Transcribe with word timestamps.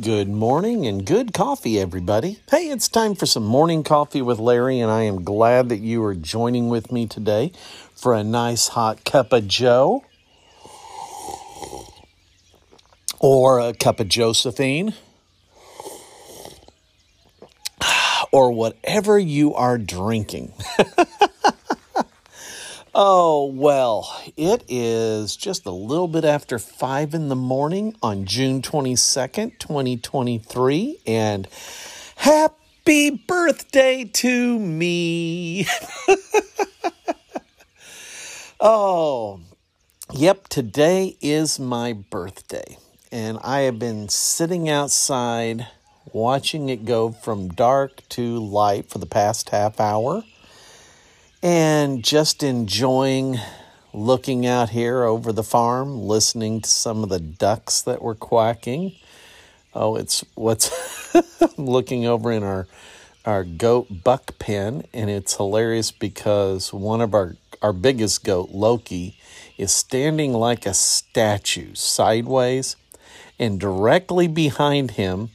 Good 0.00 0.28
morning 0.28 0.86
and 0.86 1.04
good 1.04 1.32
coffee, 1.32 1.80
everybody. 1.80 2.38
Hey, 2.50 2.68
it's 2.68 2.88
time 2.88 3.16
for 3.16 3.26
some 3.26 3.44
morning 3.44 3.82
coffee 3.82 4.22
with 4.22 4.38
Larry, 4.38 4.78
and 4.78 4.92
I 4.92 5.02
am 5.02 5.24
glad 5.24 5.70
that 5.70 5.78
you 5.78 6.04
are 6.04 6.14
joining 6.14 6.68
with 6.68 6.92
me 6.92 7.06
today 7.06 7.50
for 7.96 8.14
a 8.14 8.22
nice 8.22 8.68
hot 8.68 9.04
cup 9.04 9.32
of 9.32 9.48
Joe 9.48 10.04
or 13.18 13.58
a 13.58 13.72
cup 13.72 13.98
of 13.98 14.08
Josephine 14.08 14.94
or 18.30 18.52
whatever 18.52 19.18
you 19.18 19.52
are 19.54 19.78
drinking. 19.78 20.52
Oh, 23.00 23.44
well, 23.44 24.12
it 24.36 24.64
is 24.66 25.36
just 25.36 25.66
a 25.66 25.70
little 25.70 26.08
bit 26.08 26.24
after 26.24 26.58
5 26.58 27.14
in 27.14 27.28
the 27.28 27.36
morning 27.36 27.94
on 28.02 28.24
June 28.24 28.60
22nd, 28.60 29.56
2023. 29.60 30.98
And 31.06 31.46
happy 32.16 33.10
birthday 33.10 34.02
to 34.02 34.58
me. 34.58 35.68
oh, 38.60 39.42
yep, 40.12 40.48
today 40.48 41.16
is 41.20 41.60
my 41.60 41.92
birthday. 41.92 42.78
And 43.12 43.38
I 43.44 43.60
have 43.60 43.78
been 43.78 44.08
sitting 44.08 44.68
outside 44.68 45.68
watching 46.12 46.68
it 46.68 46.84
go 46.84 47.12
from 47.12 47.50
dark 47.50 48.02
to 48.08 48.38
light 48.38 48.90
for 48.90 48.98
the 48.98 49.06
past 49.06 49.50
half 49.50 49.78
hour 49.78 50.24
and 51.42 52.02
just 52.02 52.42
enjoying 52.42 53.38
looking 53.92 54.46
out 54.46 54.70
here 54.70 55.04
over 55.04 55.32
the 55.32 55.42
farm, 55.42 56.00
listening 56.00 56.60
to 56.60 56.68
some 56.68 57.02
of 57.02 57.08
the 57.08 57.20
ducks 57.20 57.80
that 57.82 58.02
were 58.02 58.14
quacking. 58.14 58.94
Oh, 59.74 59.96
it's 59.96 60.24
what's 60.34 60.70
looking 61.58 62.06
over 62.06 62.32
in 62.32 62.42
our 62.42 62.66
our 63.24 63.44
goat 63.44 64.04
buck 64.04 64.38
pen, 64.38 64.84
and 64.92 65.10
it's 65.10 65.36
hilarious 65.36 65.90
because 65.90 66.72
one 66.72 67.00
of 67.00 67.14
our 67.14 67.36
our 67.62 67.72
biggest 67.72 68.24
goat, 68.24 68.50
Loki, 68.50 69.18
is 69.56 69.72
standing 69.72 70.32
like 70.32 70.66
a 70.66 70.74
statue 70.74 71.74
sideways, 71.74 72.76
and 73.38 73.60
directly 73.60 74.28
behind 74.28 74.92
him 74.92 75.30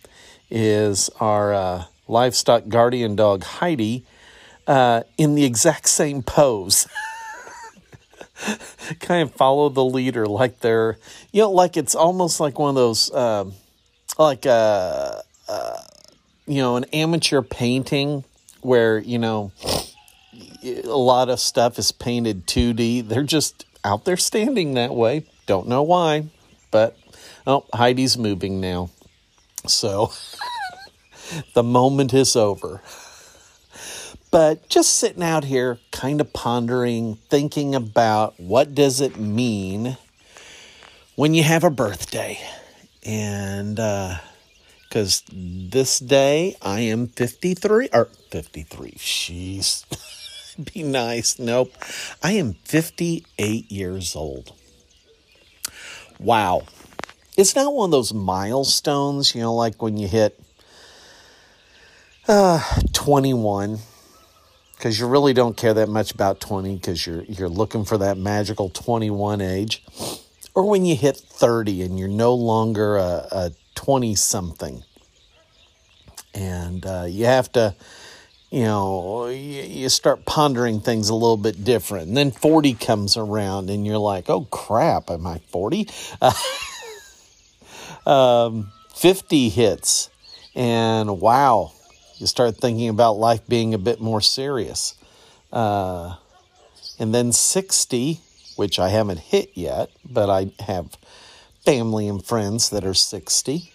is 0.50 1.10
our 1.20 1.54
uh, 1.54 1.84
livestock 2.08 2.68
guardian 2.68 3.16
dog 3.16 3.44
Heidi 3.44 4.06
uh, 4.68 5.04
in 5.18 5.36
the 5.36 5.46
exact 5.46 5.88
same 5.88 6.24
pose. 6.24 6.88
kind 9.00 9.22
of 9.22 9.34
follow 9.36 9.70
the 9.70 9.84
leader 9.84 10.26
like 10.26 10.60
they're, 10.60 10.98
you 11.32 11.42
know, 11.42 11.52
like 11.52 11.78
it's 11.78 11.96
almost 11.96 12.40
like 12.40 12.60
one 12.60 12.70
of 12.70 12.76
those, 12.76 13.14
um, 13.14 13.54
like 14.18 14.46
uh, 14.46 15.22
uh, 15.48 15.82
you 16.46 16.62
know, 16.62 16.76
an 16.76 16.86
amateur 16.94 17.42
painting 17.42 18.24
where, 18.62 19.00
you 19.00 19.18
know, 19.18 19.52
a 20.64 20.88
lot 20.88 21.30
of 21.30 21.40
stuff 21.40 21.78
is 21.78 21.92
painted 21.92 22.48
2D. 22.48 23.08
They're 23.08 23.24
just 23.24 23.66
out 23.84 24.06
there 24.06 24.18
standing 24.18 24.76
that 24.76 24.94
way. 24.94 25.26
Don't 25.46 25.68
know 25.68 25.84
why, 25.84 26.28
but 26.72 26.98
oh, 27.46 27.66
Heidi's 27.74 28.18
moving 28.18 28.62
now. 28.62 28.90
So 29.68 30.12
the 31.54 31.64
moment 31.64 32.14
is 32.14 32.36
over. 32.36 32.82
But 34.34 34.68
just 34.68 34.96
sitting 34.96 35.22
out 35.22 35.44
here, 35.44 35.78
kind 35.92 36.20
of 36.20 36.34
pondering, 36.34 37.20
thinking 37.30 37.76
about 37.76 38.40
what 38.40 38.74
does 38.74 39.00
it 39.00 39.20
mean 39.20 39.96
when 41.16 41.36
you 41.36 41.44
have 41.44 41.64
a 41.64 41.70
birthday. 41.70 42.40
And 43.06 43.76
because 43.76 45.22
uh, 45.30 45.34
this 45.36 46.00
day 46.00 46.56
I 46.64 46.80
am 46.80 47.10
53, 47.10 47.90
or 47.94 48.06
53, 48.32 48.94
jeez, 48.94 49.86
be 50.74 50.82
nice. 50.82 51.38
Nope. 51.38 51.72
I 52.24 52.32
am 52.32 52.56
58 52.66 53.72
years 53.72 54.16
old. 54.16 54.52
Wow. 56.20 56.64
It's 57.38 57.56
not 57.56 57.72
one 57.72 57.90
of 57.90 57.92
those 57.92 58.16
milestones, 58.16 59.36
you 59.36 59.42
know, 59.42 59.54
like 59.54 59.80
when 59.80 59.98
you 59.98 60.08
hit 60.08 60.42
uh, 62.28 62.64
21 62.94 63.78
because 64.84 65.00
you 65.00 65.08
really 65.08 65.32
don't 65.32 65.56
care 65.56 65.74
that 65.74 65.88
much 65.88 66.12
about 66.12 66.42
20 66.42 66.76
because 66.76 67.08
you're 67.08 67.24
you're 67.24 67.48
looking 67.48 67.86
for 67.86 67.98
that 68.00 68.18
magical 68.18 68.68
21 68.68 69.40
age. 69.40 69.82
Or 70.54 70.70
when 70.70 70.86
you 70.86 70.94
hit 70.94 71.16
30 71.16 71.84
and 71.84 71.98
you're 71.98 72.10
no 72.10 72.34
longer 72.34 72.98
a 72.98 73.52
20 73.76 74.14
something 74.16 74.84
and 76.34 76.86
uh, 76.86 77.06
you 77.08 77.24
have 77.24 77.50
to 77.54 77.74
you 78.52 78.64
know 78.64 79.28
you, 79.28 79.62
you 79.62 79.88
start 79.88 80.26
pondering 80.26 80.82
things 80.82 81.08
a 81.08 81.16
little 81.16 81.38
bit 81.38 81.64
different. 81.64 82.10
And 82.10 82.18
then 82.18 82.32
40 82.32 82.74
comes 82.74 83.16
around 83.16 83.70
and 83.70 83.88
you're 83.88 83.98
like 83.98 84.30
oh 84.30 84.42
crap 84.52 85.10
am 85.10 85.26
i 85.26 85.38
40 85.48 85.88
uh, 86.22 86.34
um, 88.06 88.74
50 88.94 89.48
hits. 89.48 90.10
And 90.56 91.22
wow 91.22 91.72
you 92.24 92.28
start 92.28 92.56
thinking 92.56 92.88
about 92.88 93.18
life 93.18 93.46
being 93.50 93.74
a 93.74 93.78
bit 93.78 94.00
more 94.00 94.22
serious. 94.22 94.96
Uh, 95.52 96.16
and 96.98 97.14
then 97.14 97.34
60, 97.34 98.22
which 98.56 98.80
I 98.80 98.88
haven't 98.88 99.20
hit 99.20 99.52
yet, 99.56 99.90
but 100.10 100.30
I 100.30 100.54
have 100.60 100.98
family 101.66 102.08
and 102.08 102.26
friends 102.26 102.70
that 102.70 102.86
are 102.86 102.94
60. 102.94 103.74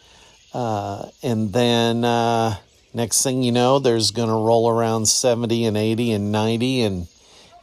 Uh, 0.54 1.10
and 1.22 1.52
then 1.52 2.06
uh, 2.06 2.56
next 2.94 3.22
thing 3.22 3.42
you 3.42 3.52
know, 3.52 3.78
there's 3.78 4.12
going 4.12 4.30
to 4.30 4.34
roll 4.34 4.70
around 4.70 5.08
70 5.08 5.66
and 5.66 5.76
80 5.76 6.12
and 6.12 6.32
90 6.32 6.80
and, 6.80 7.08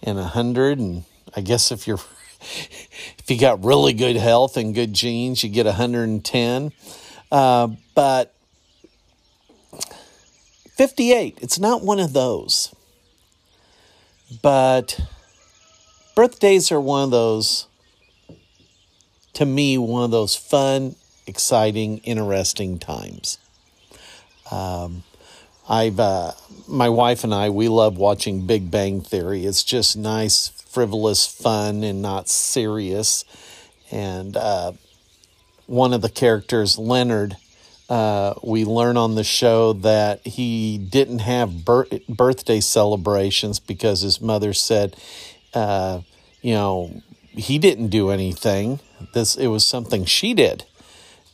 and 0.04 0.20
100. 0.20 0.78
And 0.78 1.04
I 1.36 1.42
guess 1.42 1.72
if 1.72 1.88
you're 1.88 1.98
if 2.42 3.24
you 3.28 3.40
got 3.40 3.66
really 3.66 3.94
good 3.94 4.18
health 4.18 4.56
and 4.56 4.76
good 4.76 4.94
genes, 4.94 5.44
you 5.44 5.50
get 5.50 5.66
110. 5.66 6.72
Uh, 7.32 7.70
but 7.96 8.36
58. 10.76 11.40
It's 11.42 11.60
not 11.60 11.84
one 11.84 12.00
of 12.00 12.14
those. 12.14 12.74
But 14.42 15.00
birthdays 16.16 16.72
are 16.72 16.82
one 16.82 17.04
of 17.04 17.12
those, 17.12 17.68
to 19.34 19.46
me, 19.46 19.78
one 19.78 20.04
of 20.04 20.12
those 20.12 20.36
fun, 20.36 20.96
exciting, 21.28 22.00
interesting 22.00 22.80
times. 22.80 23.38
Um, 24.52 25.04
I've, 25.68 26.00
uh, 26.00 26.34
my 26.68 26.90
wife 26.90 27.24
and 27.24 27.34
I, 27.34 27.50
we 27.50 27.70
love 27.70 27.98
watching 27.98 28.46
Big 28.46 28.70
Bang 28.70 29.02
Theory. 29.02 29.46
It's 29.46 29.64
just 29.64 29.96
nice, 29.96 30.50
frivolous 30.50 31.26
fun 31.26 31.84
and 31.84 32.02
not 32.02 32.28
serious. 32.28 33.24
And 33.92 34.36
uh, 34.36 34.74
one 35.68 35.94
of 35.94 36.02
the 36.02 36.10
characters, 36.10 36.78
Leonard, 36.78 37.38
uh, 37.90 38.34
we 38.44 38.66
learn 38.66 38.98
on 38.98 39.16
the 39.16 39.24
show 39.24 39.74
that 39.74 40.26
he 40.26 40.78
didn't 40.78 41.20
have 41.20 41.66
bir- 41.66 41.88
birthday 42.10 42.60
celebrations 42.60 43.60
because 43.60 44.02
his 44.02 44.20
mother 44.20 44.54
said, 44.54 44.96
uh, 45.54 46.02
you 46.42 46.54
know, 46.54 47.02
he 47.32 47.60
didn't 47.60 47.90
do 47.90 48.10
anything. 48.10 48.80
This 49.14 49.36
it 49.36 49.48
was 49.48 49.66
something 49.66 50.06
she 50.06 50.34
did 50.34 50.66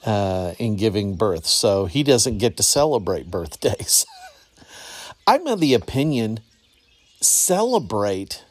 uh, 0.05 0.53
in 0.57 0.75
giving 0.75 1.15
birth, 1.15 1.45
so 1.45 1.85
he 1.85 2.03
doesn't 2.03 2.37
get 2.37 2.57
to 2.57 2.63
celebrate 2.63 3.31
birthdays. 3.31 4.05
I'm 5.27 5.47
of 5.47 5.59
the 5.59 5.73
opinion 5.73 6.39
celebrate 7.21 8.43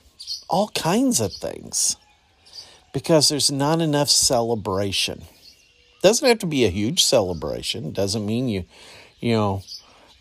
all 0.49 0.69
kinds 0.69 1.21
of 1.21 1.33
things 1.33 1.97
because 2.93 3.29
there's 3.29 3.51
not 3.51 3.81
enough 3.81 4.09
celebration. 4.09 5.25
Doesn't 6.03 6.27
have 6.27 6.39
to 6.41 6.47
be 6.47 6.65
a 6.65 6.71
huge 6.71 7.05
celebration. 7.05 7.93
Doesn't 7.93 8.25
mean 8.25 8.49
you, 8.49 8.65
you 9.21 9.35
know, 9.35 9.63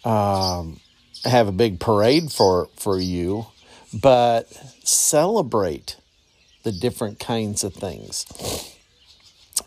um, 0.04 0.80
have 1.26 1.48
a 1.48 1.52
big 1.52 1.80
parade 1.80 2.31
for 2.31 2.70
for 2.76 3.00
you, 3.00 3.48
but 3.94 4.52
celebrate 4.84 5.98
the 6.64 6.72
different 6.72 7.20
kinds 7.20 7.64
of 7.64 7.74
things. 7.74 8.26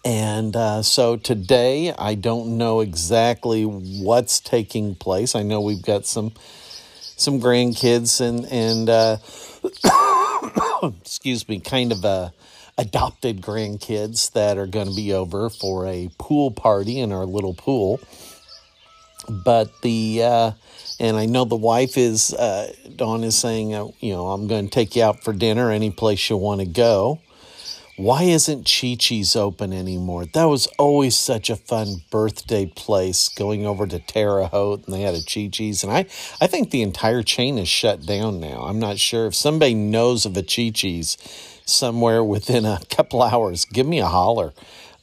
And 0.04 0.56
uh, 0.56 0.82
so 0.82 1.16
today, 1.16 1.94
I 1.96 2.14
don't 2.14 2.58
know 2.58 2.80
exactly 2.80 3.64
what's 3.64 4.40
taking 4.40 4.94
place. 4.94 5.34
I 5.34 5.42
know 5.42 5.60
we've 5.60 5.82
got 5.82 6.06
some 6.06 6.32
some 7.16 7.40
grandkids 7.40 8.20
and 8.20 8.46
and 8.46 8.88
uh, 8.90 9.18
excuse 11.00 11.48
me, 11.48 11.60
kind 11.60 11.92
of 11.92 12.04
a 12.04 12.32
adopted 12.78 13.42
grandkids 13.42 14.32
that 14.32 14.58
are 14.58 14.66
going 14.66 14.88
to 14.88 14.94
be 14.94 15.12
over 15.12 15.50
for 15.50 15.86
a 15.86 16.10
pool 16.18 16.50
party 16.50 16.98
in 17.00 17.12
our 17.12 17.26
little 17.26 17.54
pool. 17.54 18.00
But 19.28 19.70
the, 19.82 20.22
uh, 20.22 20.50
and 20.98 21.16
I 21.16 21.26
know 21.26 21.44
the 21.44 21.54
wife 21.56 21.96
is, 21.96 22.34
uh, 22.34 22.72
Dawn 22.96 23.24
is 23.24 23.36
saying, 23.38 23.74
uh, 23.74 23.88
you 24.00 24.12
know, 24.12 24.28
I'm 24.28 24.48
going 24.48 24.64
to 24.64 24.70
take 24.70 24.96
you 24.96 25.04
out 25.04 25.22
for 25.22 25.32
dinner 25.32 25.70
any 25.70 25.90
place 25.90 26.28
you 26.28 26.36
want 26.36 26.60
to 26.60 26.66
go. 26.66 27.20
why 27.96 28.24
isn't 28.24 28.64
Chi 28.64 28.96
Chi's 28.98 29.36
open 29.36 29.72
anymore? 29.72 30.24
That 30.26 30.44
was 30.44 30.66
always 30.78 31.16
such 31.16 31.50
a 31.50 31.56
fun 31.56 32.02
birthday 32.10 32.66
place 32.66 33.28
going 33.28 33.66
over 33.66 33.86
to 33.86 33.98
Terre 33.98 34.46
Haute 34.46 34.84
and 34.86 34.94
they 34.94 35.02
had 35.02 35.14
a 35.14 35.22
Chi 35.22 35.48
Chi's. 35.52 35.84
And 35.84 35.92
I, 35.92 36.06
I 36.40 36.46
think 36.46 36.70
the 36.70 36.82
entire 36.82 37.22
chain 37.22 37.58
is 37.58 37.68
shut 37.68 38.06
down 38.06 38.40
now. 38.40 38.62
I'm 38.62 38.78
not 38.78 38.98
sure 38.98 39.26
if 39.26 39.34
somebody 39.34 39.74
knows 39.74 40.24
of 40.24 40.36
a 40.36 40.42
Chi 40.42 40.70
Chi's 40.70 41.18
somewhere 41.64 42.22
within 42.22 42.64
a 42.64 42.80
couple 42.90 43.22
hours, 43.22 43.64
give 43.64 43.86
me 43.86 44.00
a 44.00 44.06
holler 44.06 44.52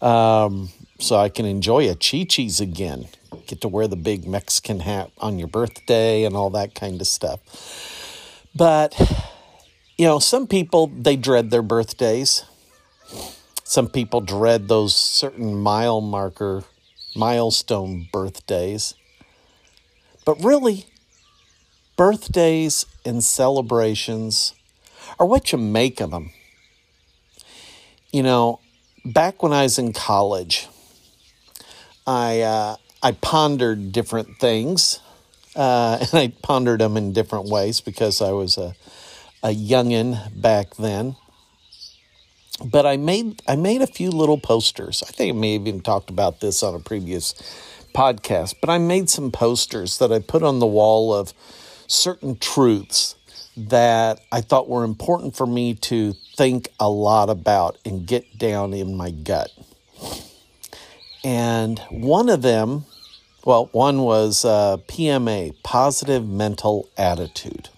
um, 0.01 0.69
so 0.99 1.15
I 1.15 1.29
can 1.29 1.45
enjoy 1.45 1.89
a 1.89 1.95
Chi 1.95 2.23
Chi's 2.23 2.59
again. 2.59 3.07
Get 3.47 3.61
to 3.61 3.67
wear 3.67 3.87
the 3.87 3.95
big 3.95 4.27
Mexican 4.27 4.81
hat 4.81 5.11
on 5.19 5.39
your 5.39 5.47
birthday 5.47 6.23
and 6.23 6.35
all 6.35 6.49
that 6.51 6.75
kind 6.75 6.99
of 7.01 7.07
stuff. 7.07 7.39
But, 8.55 8.99
you 9.97 10.05
know, 10.05 10.19
some 10.19 10.47
people, 10.47 10.87
they 10.87 11.15
dread 11.15 11.51
their 11.51 11.61
birthdays 11.61 12.43
some 13.69 13.87
people 13.87 14.19
dread 14.19 14.67
those 14.67 14.95
certain 14.95 15.53
mile 15.53 16.01
marker, 16.01 16.63
milestone 17.15 18.07
birthdays. 18.11 18.95
But 20.25 20.43
really, 20.43 20.87
birthdays 21.95 22.87
and 23.05 23.23
celebrations 23.23 24.55
are 25.19 25.27
what 25.27 25.51
you 25.51 25.59
make 25.59 26.01
of 26.01 26.09
them. 26.09 26.31
You 28.11 28.23
know, 28.23 28.59
back 29.05 29.43
when 29.43 29.53
I 29.53 29.63
was 29.63 29.77
in 29.77 29.93
college, 29.93 30.67
I 32.07 32.41
uh, 32.41 32.75
I 33.03 33.11
pondered 33.11 33.91
different 33.91 34.37
things, 34.39 34.99
uh, 35.55 35.99
and 36.11 36.13
I 36.13 36.33
pondered 36.41 36.81
them 36.81 36.97
in 36.97 37.13
different 37.13 37.49
ways 37.49 37.81
because 37.81 38.21
I 38.21 38.31
was 38.31 38.57
a 38.57 38.75
a 39.43 39.49
youngin 39.49 40.41
back 40.41 40.75
then 40.75 41.15
but 42.63 42.85
I 42.85 42.97
made 42.97 43.41
I 43.47 43.55
made 43.55 43.81
a 43.81 43.87
few 43.87 44.09
little 44.09 44.37
posters. 44.37 45.03
I 45.07 45.11
think 45.11 45.35
I 45.35 45.39
may 45.39 45.53
have 45.53 45.67
even 45.67 45.81
talked 45.81 46.09
about 46.09 46.39
this 46.39 46.61
on 46.63 46.75
a 46.75 46.79
previous 46.79 47.33
podcast, 47.93 48.55
but 48.61 48.69
I 48.69 48.77
made 48.77 49.09
some 49.09 49.31
posters 49.31 49.97
that 49.99 50.11
I 50.11 50.19
put 50.19 50.43
on 50.43 50.59
the 50.59 50.67
wall 50.67 51.13
of 51.13 51.33
certain 51.87 52.37
truths 52.37 53.15
that 53.67 54.21
I 54.31 54.41
thought 54.41 54.69
were 54.69 54.83
important 54.83 55.35
for 55.35 55.45
me 55.45 55.73
to 55.75 56.13
think 56.37 56.69
a 56.79 56.89
lot 56.89 57.29
about 57.29 57.77
and 57.85 58.07
get 58.07 58.37
down 58.37 58.73
in 58.73 58.95
my 58.95 59.11
gut. 59.11 59.51
And 61.23 61.79
one 61.89 62.29
of 62.29 62.41
them, 62.41 62.85
well, 63.43 63.69
one 63.73 64.03
was 64.03 64.45
uh, 64.45 64.77
PMA, 64.87 65.55
positive 65.63 66.27
mental 66.27 66.89
attitude. 66.97 67.69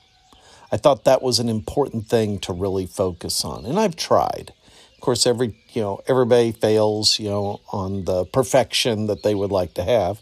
I 0.72 0.78
thought 0.78 1.04
that 1.04 1.22
was 1.22 1.40
an 1.40 1.50
important 1.50 2.08
thing 2.08 2.40
to 2.40 2.54
really 2.54 2.86
focus 2.86 3.44
on, 3.44 3.66
and 3.66 3.80
I've 3.80 3.96
tried. 3.96 4.54
Of 4.96 5.02
course, 5.02 5.26
every 5.26 5.56
you 5.74 5.82
know 5.82 6.02
everybody 6.08 6.52
fails 6.52 7.20
you 7.20 7.30
know 7.30 7.60
on 7.74 8.06
the 8.06 8.26
perfection 8.26 9.08
that 9.08 9.24
they 9.24 9.36
would 9.36 9.52
like 9.52 9.74
to 9.74 9.84
have. 9.84 10.22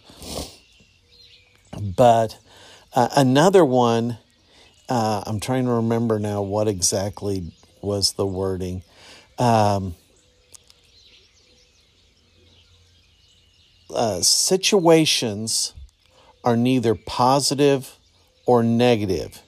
But 1.79 2.39
uh, 2.95 3.09
another 3.15 3.63
one, 3.63 4.17
uh, 4.89 5.23
I'm 5.25 5.39
trying 5.39 5.65
to 5.65 5.71
remember 5.71 6.19
now 6.19 6.41
what 6.41 6.67
exactly 6.67 7.51
was 7.81 8.13
the 8.13 8.25
wording. 8.25 8.83
Um, 9.37 9.95
uh, 13.93 14.21
situations 14.21 15.73
are 16.43 16.57
neither 16.57 16.95
positive 16.95 17.97
or 18.45 18.63
negative. 18.63 19.41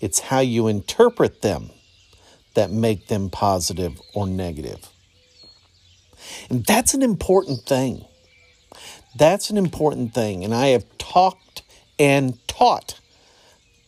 It's 0.00 0.20
how 0.20 0.40
you 0.40 0.68
interpret 0.68 1.42
them 1.42 1.70
that 2.54 2.70
make 2.70 3.08
them 3.08 3.28
positive 3.30 4.00
or 4.14 4.26
negative. 4.26 4.88
And 6.48 6.64
that's 6.64 6.94
an 6.94 7.02
important 7.02 7.60
thing. 7.60 8.04
That's 9.16 9.50
an 9.50 9.56
important 9.56 10.14
thing. 10.14 10.44
And 10.44 10.54
I 10.54 10.68
have 10.68 10.84
talked 10.98 11.62
and 11.98 12.38
taught, 12.46 13.00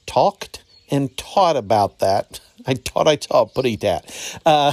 talked 0.06 0.62
and 0.90 1.16
taught 1.16 1.56
about 1.56 1.98
that. 2.00 2.40
I 2.66 2.74
taught, 2.74 3.08
I 3.08 3.16
taught, 3.16 3.54
put 3.54 3.66
it 3.66 3.80
that, 3.80 4.40
uh, 4.44 4.72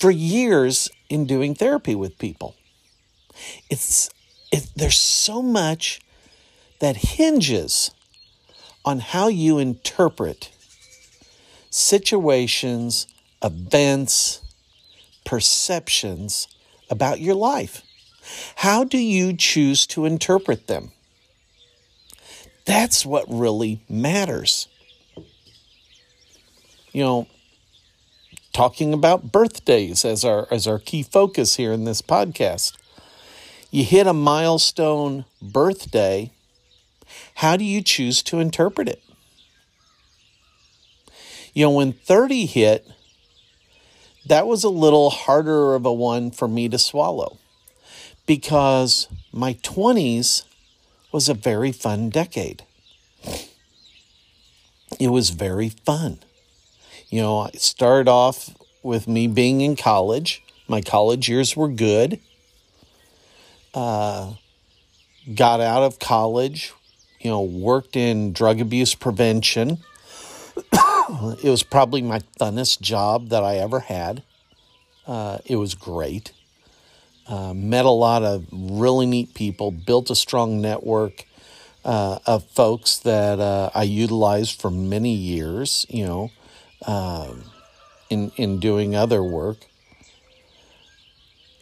for 0.00 0.10
years 0.10 0.88
in 1.08 1.26
doing 1.26 1.54
therapy 1.54 1.94
with 1.94 2.18
people. 2.18 2.54
It's, 3.68 4.08
it, 4.50 4.70
there's 4.76 4.98
so 4.98 5.42
much 5.42 6.00
that 6.80 6.96
hinges 6.96 7.90
on 8.84 9.00
how 9.00 9.28
you 9.28 9.58
interpret 9.58 10.50
situations 11.70 13.06
events, 13.42 14.40
perceptions 15.24 16.48
about 16.90 17.20
your 17.20 17.34
life. 17.34 17.82
How 18.56 18.84
do 18.84 18.98
you 18.98 19.36
choose 19.36 19.86
to 19.88 20.04
interpret 20.04 20.66
them? 20.66 20.92
That's 22.64 23.04
what 23.04 23.24
really 23.28 23.80
matters. 23.88 24.68
You 26.92 27.02
know, 27.02 27.26
talking 28.52 28.92
about 28.92 29.32
birthdays 29.32 30.04
as 30.04 30.24
our 30.24 30.46
as 30.50 30.66
our 30.66 30.78
key 30.78 31.02
focus 31.02 31.56
here 31.56 31.72
in 31.72 31.84
this 31.84 32.02
podcast. 32.02 32.76
You 33.70 33.84
hit 33.84 34.06
a 34.06 34.12
milestone 34.12 35.24
birthday, 35.40 36.30
how 37.36 37.56
do 37.56 37.64
you 37.64 37.82
choose 37.82 38.22
to 38.24 38.38
interpret 38.38 38.88
it? 38.88 39.02
You 41.54 41.64
know, 41.64 41.70
when 41.70 41.92
30 41.92 42.46
hit, 42.46 42.86
that 44.26 44.46
was 44.46 44.64
a 44.64 44.68
little 44.68 45.10
harder 45.10 45.74
of 45.74 45.84
a 45.84 45.92
one 45.92 46.30
for 46.30 46.48
me 46.48 46.68
to 46.68 46.78
swallow 46.78 47.38
because 48.26 49.08
my 49.32 49.54
20s 49.54 50.44
was 51.12 51.28
a 51.28 51.34
very 51.34 51.72
fun 51.72 52.10
decade. 52.10 52.64
It 54.98 55.08
was 55.08 55.30
very 55.30 55.68
fun. 55.68 56.20
You 57.12 57.20
know, 57.20 57.40
I 57.40 57.50
started 57.52 58.08
off 58.08 58.48
with 58.82 59.06
me 59.06 59.26
being 59.26 59.60
in 59.60 59.76
college. 59.76 60.42
My 60.66 60.80
college 60.80 61.28
years 61.28 61.54
were 61.54 61.68
good. 61.68 62.18
Uh, 63.74 64.32
got 65.34 65.60
out 65.60 65.82
of 65.82 65.98
college, 65.98 66.72
you 67.20 67.30
know, 67.30 67.42
worked 67.42 67.96
in 67.96 68.32
drug 68.32 68.62
abuse 68.62 68.94
prevention 68.94 69.78
it 71.42 71.50
was 71.50 71.62
probably 71.62 72.00
my 72.00 72.20
funnest 72.40 72.80
job 72.80 73.28
that 73.28 73.42
I 73.42 73.56
ever 73.56 73.80
had. 73.80 74.22
Uh, 75.06 75.38
it 75.44 75.56
was 75.56 75.74
great. 75.74 76.32
Uh, 77.26 77.52
met 77.54 77.84
a 77.84 77.90
lot 77.90 78.22
of 78.22 78.46
really 78.50 79.06
neat 79.06 79.34
people, 79.34 79.70
built 79.70 80.10
a 80.10 80.16
strong 80.16 80.60
network 80.62 81.26
uh, 81.84 82.18
of 82.26 82.44
folks 82.44 82.98
that 83.00 83.38
uh, 83.38 83.70
I 83.74 83.82
utilized 83.82 84.60
for 84.60 84.70
many 84.70 85.12
years, 85.12 85.84
you 85.90 86.06
know, 86.06 86.30
um, 86.86 87.44
in, 88.10 88.30
in 88.36 88.60
doing 88.60 88.94
other 88.94 89.22
work. 89.22 89.58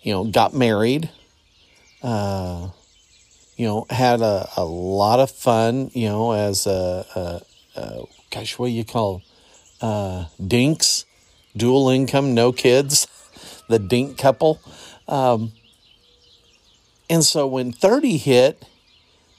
You 0.03 0.13
know, 0.15 0.25
got 0.25 0.55
married, 0.55 1.11
uh, 2.03 2.71
you 3.57 3.67
know, 3.67 3.87
had 3.91 4.23
a, 4.23 4.49
a 4.57 4.65
lot 4.65 5.21
of 5.21 5.31
fun, 5.31 5.91
you 5.93 6.09
know, 6.09 6.33
as 6.33 6.67
a, 6.67 7.05
a, 7.15 7.43
a 7.79 8.05
gosh, 8.31 8.59
what 8.59 8.69
do 8.69 8.73
you 8.73 8.85
call 8.85 9.23
uh, 9.83 10.25
dinks, 10.45 11.05
dual 11.57 11.91
income, 11.91 12.35
no 12.35 12.53
kids, 12.53 13.07
the 13.69 13.79
dink 13.79 14.17
couple. 14.17 14.61
Um, 15.07 15.53
and 17.11 17.25
so 17.25 17.47
when 17.47 17.73
30 17.73 18.17
hit, 18.17 18.65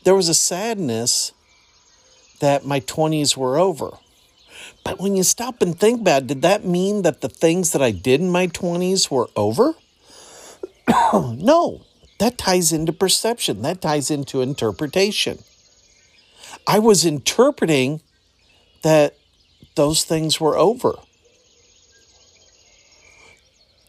there 0.03 0.15
was 0.15 0.29
a 0.29 0.33
sadness 0.33 1.31
that 2.39 2.65
my 2.65 2.79
20s 2.81 3.37
were 3.37 3.57
over. 3.57 3.91
But 4.83 4.99
when 4.99 5.15
you 5.15 5.23
stop 5.23 5.61
and 5.61 5.79
think 5.79 6.01
about 6.01 6.23
it, 6.23 6.27
did 6.27 6.41
that 6.41 6.65
mean 6.65 7.03
that 7.03 7.21
the 7.21 7.29
things 7.29 7.71
that 7.71 7.81
I 7.81 7.91
did 7.91 8.19
in 8.19 8.29
my 8.29 8.47
20s 8.47 9.11
were 9.11 9.29
over? 9.35 9.75
no, 11.13 11.81
that 12.19 12.37
ties 12.37 12.71
into 12.71 12.93
perception, 12.93 13.61
that 13.61 13.81
ties 13.81 14.09
into 14.09 14.41
interpretation. 14.41 15.39
I 16.67 16.79
was 16.79 17.05
interpreting 17.05 18.01
that 18.81 19.15
those 19.75 20.03
things 20.03 20.39
were 20.39 20.57
over. 20.57 20.95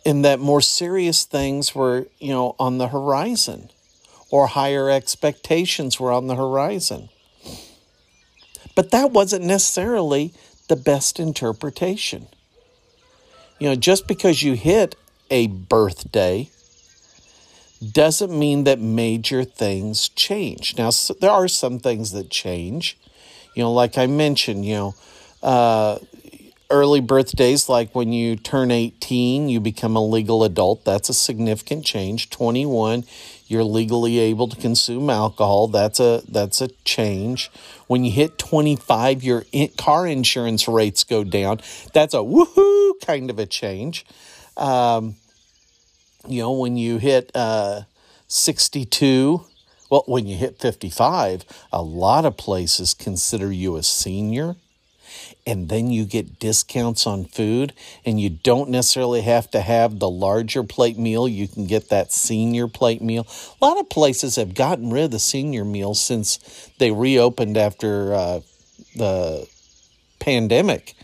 And 0.05 0.25
that 0.25 0.41
more 0.41 0.61
serious 0.61 1.25
things 1.25 1.75
were, 1.75 2.07
you 2.19 2.31
know, 2.31 2.57
on 2.59 2.79
the 2.79 2.89
horizon 2.89 3.71
or 4.31 4.49
higher 4.49 4.91
expectations 4.91 6.01
were 6.01 6.11
on 6.11 6.27
the 6.27 6.35
horizon. 6.35 7.09
But 8.75 8.91
that 8.91 9.13
wasn't 9.13 9.45
necessarily 9.45 10.33
the 10.73 10.77
best 10.77 11.21
interpretation. 11.21 12.27
You 13.59 13.69
know, 13.69 13.75
just 13.75 14.09
because 14.09 14.43
you 14.43 14.55
hit 14.55 14.97
a 15.31 15.49
birthday 15.49 16.49
doesn't 17.93 18.33
mean 18.33 18.65
that 18.65 18.81
major 18.81 19.45
things 19.45 20.09
change. 20.09 20.79
Now, 20.79 20.89
so 20.89 21.13
there 21.13 21.31
are 21.31 21.47
some 21.47 21.79
things 21.79 22.13
that 22.13 22.31
change. 22.31 22.97
You 23.55 23.65
know, 23.65 23.73
like 23.75 23.99
I 23.99 24.07
mentioned, 24.07 24.65
you 24.65 24.77
know, 24.77 24.95
uh, 25.43 25.99
early 26.71 27.03
birthdays, 27.03 27.69
like 27.69 27.95
when 27.95 28.15
you 28.15 28.37
turn 28.37 28.71
18, 28.71 29.51
you 29.51 29.61
become 29.61 29.95
a 29.95 30.03
legal 30.03 30.43
adult. 30.43 30.87
That's 30.87 31.11
a 31.11 31.15
significant 31.15 31.85
change. 31.85 32.31
21, 32.31 33.05
you're 33.53 33.63
legally 33.65 34.19
able 34.19 34.49
to 34.49 34.57
consume 34.57 35.11
alcohol. 35.11 35.69
That's 35.69 36.01
a 36.01 36.23
that's 36.27 36.63
a 36.63 36.69
change. 36.87 37.51
When 37.87 38.03
you 38.03 38.11
hit 38.11 38.39
25, 38.39 39.23
your 39.23 39.45
in- 39.53 39.69
car 39.77 40.07
insurance 40.07 40.67
rates 40.67 41.05
go 41.05 41.23
down. 41.23 41.61
That's 41.93 42.15
a 42.15 42.19
woohoo 42.19 42.93
kind 43.05 43.29
of 43.29 43.39
a 43.39 43.45
change. 43.45 44.07
Um, 44.57 45.17
you 46.27 46.41
know, 46.41 46.53
when 46.53 46.79
you 46.79 46.97
hit 46.97 47.31
uh, 47.35 47.83
62, 48.27 49.45
well, 49.91 50.05
when 50.07 50.27
you 50.27 50.37
hit 50.37 50.59
55, 50.59 51.45
a 51.73 51.83
lot 51.83 52.25
of 52.25 52.39
places 52.39 52.95
consider 52.95 53.53
you 53.53 53.77
a 53.77 53.83
senior 53.83 54.57
and 55.47 55.69
then 55.69 55.91
you 55.91 56.05
get 56.05 56.39
discounts 56.39 57.07
on 57.07 57.25
food 57.25 57.73
and 58.05 58.21
you 58.21 58.31
don't 58.31 58.71
necessarily 58.71 59.23
have 59.23 59.51
to 59.51 59.61
have 59.61 59.99
the 59.99 60.09
larger 60.09 60.63
plate 60.63 60.99
meal. 60.99 61.27
You 61.27 61.49
can 61.49 61.67
get 61.67 61.89
that 61.89 62.13
senior 62.13 62.69
plate 62.69 63.03
meal. 63.03 63.27
A 63.61 63.65
lot 63.65 63.79
of 63.79 63.89
places 63.89 64.37
have 64.37 64.55
gotten 64.55 64.91
rid 64.91 65.05
of 65.05 65.11
the 65.11 65.19
senior 65.19 65.65
meal 65.65 65.95
since 65.95 66.71
they 66.79 66.93
reopened 66.93 67.57
after 67.57 68.15
uh, 68.15 68.41
the 68.95 69.49
pandemic 70.21 70.95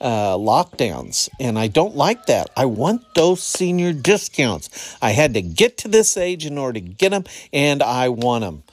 uh, 0.00 0.36
lockdowns 0.36 1.28
and 1.38 1.58
i 1.58 1.68
don't 1.68 1.94
like 1.94 2.26
that. 2.26 2.50
I 2.56 2.66
want 2.66 3.14
those 3.14 3.42
senior 3.42 3.92
discounts. 3.92 4.96
I 5.00 5.12
had 5.12 5.34
to 5.34 5.42
get 5.42 5.78
to 5.78 5.88
this 5.88 6.16
age 6.16 6.44
in 6.44 6.58
order 6.58 6.80
to 6.80 6.86
get 6.86 7.10
them 7.10 7.24
and 7.52 7.82
i 7.82 8.08
want 8.08 8.42
them 8.42 8.64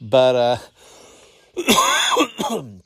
but 0.00 0.60
uh 1.56 2.62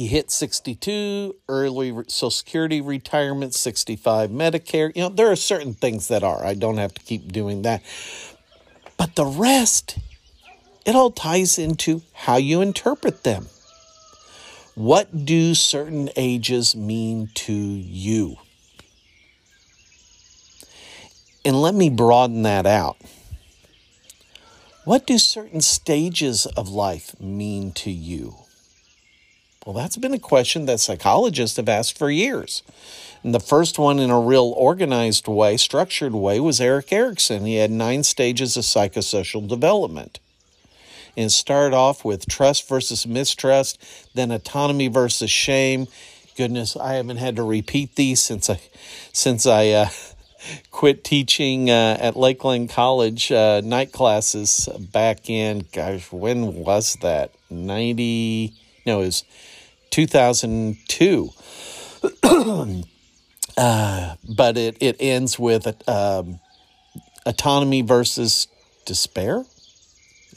you 0.00 0.08
hit 0.08 0.30
62 0.30 1.36
early 1.48 1.92
social 2.08 2.30
security 2.30 2.80
retirement 2.80 3.54
65 3.54 4.30
medicare. 4.30 4.90
You 4.96 5.02
know 5.02 5.08
there 5.10 5.30
are 5.30 5.36
certain 5.36 5.74
things 5.74 6.08
that 6.08 6.22
are. 6.22 6.44
I 6.44 6.54
don't 6.54 6.78
have 6.78 6.94
to 6.94 7.02
keep 7.02 7.30
doing 7.30 7.62
that. 7.62 7.82
But 8.96 9.14
the 9.14 9.26
rest 9.26 9.98
it 10.86 10.94
all 10.94 11.10
ties 11.10 11.58
into 11.58 12.02
how 12.14 12.36
you 12.36 12.62
interpret 12.62 13.24
them. 13.24 13.46
What 14.74 15.26
do 15.26 15.54
certain 15.54 16.08
ages 16.16 16.74
mean 16.74 17.28
to 17.34 17.52
you? 17.52 18.36
And 21.44 21.60
let 21.60 21.74
me 21.74 21.90
broaden 21.90 22.42
that 22.42 22.64
out. 22.64 22.96
What 24.84 25.06
do 25.06 25.18
certain 25.18 25.60
stages 25.60 26.46
of 26.46 26.70
life 26.70 27.14
mean 27.20 27.72
to 27.72 27.90
you 27.90 28.36
well, 29.66 29.74
that's 29.74 29.96
been 29.98 30.14
a 30.14 30.18
question 30.18 30.64
that 30.66 30.80
psychologists 30.80 31.58
have 31.58 31.68
asked 31.68 31.98
for 31.98 32.10
years. 32.10 32.62
And 33.22 33.34
the 33.34 33.40
first 33.40 33.78
one 33.78 33.98
in 33.98 34.08
a 34.08 34.18
real 34.18 34.54
organized 34.56 35.28
way, 35.28 35.58
structured 35.58 36.14
way, 36.14 36.40
was 36.40 36.60
Erik 36.60 36.90
Erikson. 36.90 37.44
He 37.44 37.56
had 37.56 37.70
nine 37.70 38.02
stages 38.02 38.56
of 38.56 38.64
psychosocial 38.64 39.46
development. 39.46 40.18
And 41.16 41.30
started 41.30 41.76
off 41.76 42.04
with 42.04 42.26
trust 42.26 42.66
versus 42.68 43.06
mistrust, 43.06 43.82
then 44.14 44.30
autonomy 44.30 44.88
versus 44.88 45.30
shame. 45.30 45.88
Goodness, 46.36 46.76
I 46.76 46.94
haven't 46.94 47.18
had 47.18 47.36
to 47.36 47.42
repeat 47.42 47.96
these 47.96 48.22
since 48.22 48.48
I 48.48 48.60
since 49.12 49.44
I 49.44 49.68
uh, 49.70 49.88
quit 50.70 51.04
teaching 51.04 51.68
uh, 51.68 51.98
at 52.00 52.16
Lakeland 52.16 52.70
College 52.70 53.30
uh, 53.30 53.60
night 53.62 53.92
classes 53.92 54.68
back 54.78 55.28
in 55.28 55.66
gosh, 55.72 56.10
when 56.10 56.54
was 56.54 56.96
that? 57.02 57.32
Ninety? 57.50 58.54
No, 58.86 59.02
it 59.02 59.06
was 59.06 59.24
2002. 59.90 61.30
uh, 63.56 64.14
but 64.28 64.56
it, 64.56 64.76
it 64.80 64.96
ends 65.00 65.38
with 65.38 65.88
um, 65.88 66.40
autonomy 67.26 67.82
versus 67.82 68.48
despair. 68.86 69.44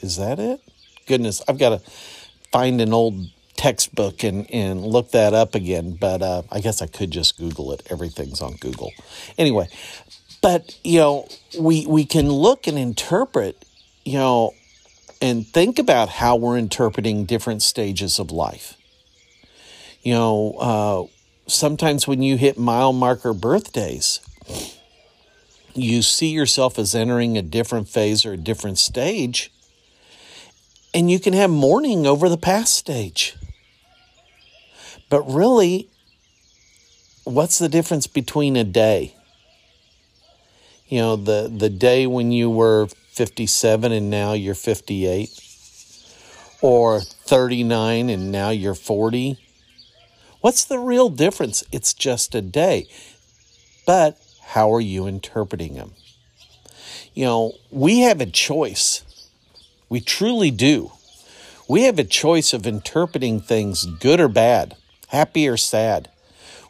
Is 0.00 0.16
that 0.16 0.38
it? 0.38 0.60
Goodness, 1.06 1.42
I've 1.48 1.58
got 1.58 1.70
to 1.70 1.90
find 2.52 2.80
an 2.80 2.92
old 2.92 3.30
textbook 3.56 4.22
and, 4.24 4.50
and 4.50 4.82
look 4.82 5.12
that 5.12 5.32
up 5.32 5.54
again. 5.54 5.96
But 5.98 6.22
uh, 6.22 6.42
I 6.50 6.60
guess 6.60 6.82
I 6.82 6.86
could 6.86 7.10
just 7.10 7.38
Google 7.38 7.72
it. 7.72 7.82
Everything's 7.90 8.40
on 8.40 8.56
Google. 8.56 8.92
Anyway, 9.38 9.68
but, 10.42 10.78
you 10.84 10.98
know, 10.98 11.28
we, 11.58 11.86
we 11.86 12.04
can 12.04 12.30
look 12.30 12.66
and 12.66 12.78
interpret, 12.78 13.64
you 14.04 14.18
know, 14.18 14.52
and 15.22 15.46
think 15.46 15.78
about 15.78 16.10
how 16.10 16.36
we're 16.36 16.58
interpreting 16.58 17.24
different 17.24 17.62
stages 17.62 18.18
of 18.18 18.30
life. 18.30 18.76
You 20.04 20.12
know, 20.12 20.54
uh, 20.60 21.04
sometimes 21.46 22.06
when 22.06 22.22
you 22.22 22.36
hit 22.36 22.58
mile 22.58 22.92
marker 22.92 23.32
birthdays, 23.32 24.20
you 25.72 26.02
see 26.02 26.28
yourself 26.28 26.78
as 26.78 26.94
entering 26.94 27.38
a 27.38 27.42
different 27.42 27.88
phase 27.88 28.26
or 28.26 28.34
a 28.34 28.36
different 28.36 28.76
stage, 28.76 29.50
and 30.92 31.10
you 31.10 31.18
can 31.18 31.32
have 31.32 31.48
mourning 31.48 32.06
over 32.06 32.28
the 32.28 32.36
past 32.36 32.74
stage. 32.74 33.34
But 35.08 35.22
really, 35.22 35.88
what's 37.24 37.58
the 37.58 37.70
difference 37.70 38.06
between 38.06 38.56
a 38.56 38.64
day? 38.64 39.14
You 40.86 40.98
know, 40.98 41.16
the, 41.16 41.50
the 41.50 41.70
day 41.70 42.06
when 42.06 42.30
you 42.30 42.50
were 42.50 42.88
57 43.12 43.90
and 43.90 44.10
now 44.10 44.34
you're 44.34 44.54
58, 44.54 45.30
or 46.60 47.00
39 47.00 48.10
and 48.10 48.30
now 48.30 48.50
you're 48.50 48.74
40 48.74 49.38
What's 50.44 50.64
the 50.64 50.78
real 50.78 51.08
difference? 51.08 51.64
It's 51.72 51.94
just 51.94 52.34
a 52.34 52.42
day. 52.42 52.86
But 53.86 54.18
how 54.48 54.70
are 54.74 54.80
you 54.80 55.06
interpreting 55.06 55.72
them? 55.72 55.92
You 57.14 57.24
know, 57.24 57.52
we 57.70 58.00
have 58.00 58.20
a 58.20 58.26
choice. 58.26 59.04
We 59.88 60.00
truly 60.00 60.50
do. 60.50 60.92
We 61.66 61.84
have 61.84 61.98
a 61.98 62.04
choice 62.04 62.52
of 62.52 62.66
interpreting 62.66 63.40
things 63.40 63.86
good 63.86 64.20
or 64.20 64.28
bad, 64.28 64.76
happy 65.08 65.48
or 65.48 65.56
sad. 65.56 66.10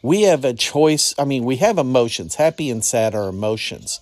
We 0.04 0.22
have 0.22 0.44
a 0.44 0.54
choice. 0.54 1.12
I 1.18 1.24
mean, 1.24 1.44
we 1.44 1.56
have 1.56 1.76
emotions. 1.76 2.36
Happy 2.36 2.70
and 2.70 2.84
sad 2.84 3.12
are 3.12 3.28
emotions. 3.28 3.98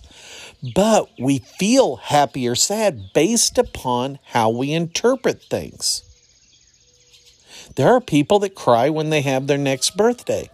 But 0.74 1.08
we 1.18 1.38
feel 1.38 1.96
happy 1.96 2.46
or 2.46 2.56
sad 2.56 3.14
based 3.14 3.56
upon 3.56 4.18
how 4.32 4.50
we 4.50 4.74
interpret 4.74 5.42
things. 5.44 6.02
There 7.76 7.88
are 7.88 8.00
people 8.00 8.38
that 8.40 8.54
cry 8.54 8.90
when 8.90 9.10
they 9.10 9.22
have 9.22 9.46
their 9.46 9.58
next 9.58 9.96
birthday. 9.96 10.50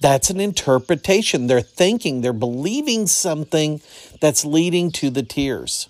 That's 0.00 0.30
an 0.30 0.40
interpretation. 0.40 1.46
They're 1.46 1.60
thinking, 1.60 2.20
they're 2.20 2.32
believing 2.32 3.06
something 3.06 3.80
that's 4.20 4.44
leading 4.44 4.92
to 4.92 5.10
the 5.10 5.22
tears. 5.22 5.88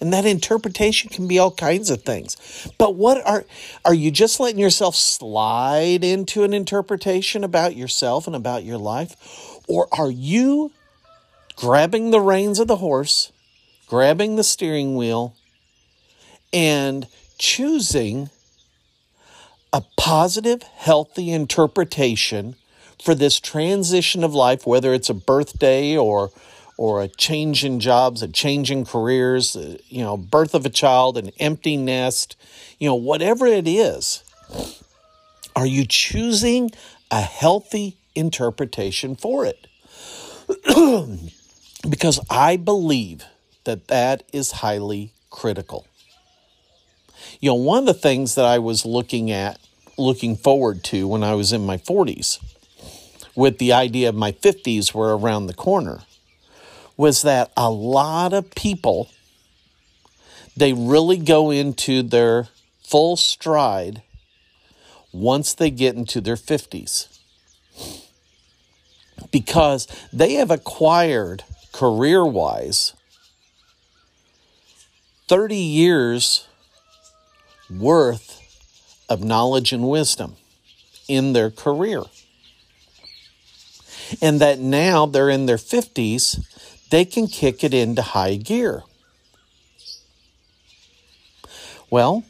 And 0.00 0.12
that 0.12 0.26
interpretation 0.26 1.10
can 1.10 1.26
be 1.26 1.38
all 1.38 1.52
kinds 1.52 1.88
of 1.90 2.02
things. 2.02 2.36
But 2.76 2.96
what 2.96 3.24
are 3.26 3.46
are 3.84 3.94
you 3.94 4.10
just 4.10 4.40
letting 4.40 4.58
yourself 4.58 4.94
slide 4.94 6.04
into 6.04 6.44
an 6.44 6.52
interpretation 6.52 7.44
about 7.44 7.76
yourself 7.76 8.26
and 8.26 8.36
about 8.36 8.64
your 8.64 8.78
life 8.78 9.16
or 9.68 9.88
are 9.92 10.10
you 10.10 10.72
grabbing 11.56 12.10
the 12.10 12.20
reins 12.20 12.58
of 12.58 12.68
the 12.68 12.76
horse, 12.76 13.32
grabbing 13.86 14.36
the 14.36 14.44
steering 14.44 14.96
wheel 14.96 15.34
and 16.52 17.06
choosing 17.38 18.30
a 19.72 19.82
positive, 19.96 20.62
healthy 20.62 21.32
interpretation 21.32 22.56
for 23.02 23.14
this 23.14 23.38
transition 23.38 24.24
of 24.24 24.34
life, 24.34 24.66
whether 24.66 24.94
it's 24.94 25.10
a 25.10 25.14
birthday 25.14 25.96
or 25.96 26.30
or 26.78 27.02
a 27.02 27.08
change 27.08 27.64
in 27.64 27.80
jobs, 27.80 28.22
a 28.22 28.28
change 28.28 28.70
in 28.70 28.84
careers, 28.84 29.56
uh, 29.56 29.78
you 29.88 30.02
know, 30.02 30.16
birth 30.16 30.54
of 30.54 30.66
a 30.66 30.70
child, 30.70 31.16
an 31.16 31.30
empty 31.38 31.74
nest, 31.76 32.36
you 32.78 32.86
know, 32.86 32.94
whatever 32.94 33.46
it 33.46 33.66
is. 33.66 34.22
Are 35.54 35.66
you 35.66 35.86
choosing 35.86 36.70
a 37.10 37.22
healthy 37.22 37.96
interpretation 38.14 39.16
for 39.16 39.46
it? 39.46 39.66
because 41.88 42.20
I 42.28 42.56
believe 42.56 43.24
that 43.64 43.88
that 43.88 44.22
is 44.32 44.52
highly 44.52 45.12
critical. 45.30 45.86
You 47.40 47.50
know, 47.50 47.54
one 47.54 47.80
of 47.80 47.86
the 47.86 47.94
things 47.94 48.34
that 48.34 48.44
I 48.44 48.58
was 48.58 48.84
looking 48.84 49.30
at, 49.30 49.58
looking 49.98 50.36
forward 50.36 50.84
to 50.84 51.08
when 51.08 51.22
I 51.22 51.34
was 51.34 51.52
in 51.52 51.64
my 51.66 51.76
40s, 51.76 52.38
with 53.34 53.58
the 53.58 53.72
idea 53.72 54.08
of 54.08 54.14
my 54.14 54.32
50s 54.32 54.94
were 54.94 55.16
around 55.16 55.46
the 55.46 55.54
corner, 55.54 56.00
was 56.96 57.22
that 57.22 57.52
a 57.56 57.70
lot 57.70 58.32
of 58.32 58.54
people, 58.54 59.10
they 60.56 60.72
really 60.72 61.18
go 61.18 61.50
into 61.50 62.02
their 62.02 62.48
full 62.82 63.16
stride 63.16 64.02
once 65.12 65.54
they 65.54 65.70
get 65.70 65.96
into 65.96 66.20
their 66.20 66.36
50s 66.36 67.08
because 69.30 69.86
they 70.12 70.34
have 70.34 70.50
acquired 70.50 71.44
career 71.72 72.24
wise 72.24 72.94
30 75.28 75.56
years 75.56 76.45
worth 77.70 78.42
of 79.08 79.22
knowledge 79.22 79.72
and 79.72 79.88
wisdom 79.88 80.36
in 81.08 81.32
their 81.32 81.50
career. 81.50 82.02
And 84.22 84.40
that 84.40 84.58
now 84.58 85.06
they're 85.06 85.30
in 85.30 85.46
their 85.46 85.56
50s, 85.56 86.44
they 86.90 87.04
can 87.04 87.26
kick 87.26 87.64
it 87.64 87.74
into 87.74 88.02
high 88.02 88.36
gear. 88.36 88.82
Well, 91.90 92.24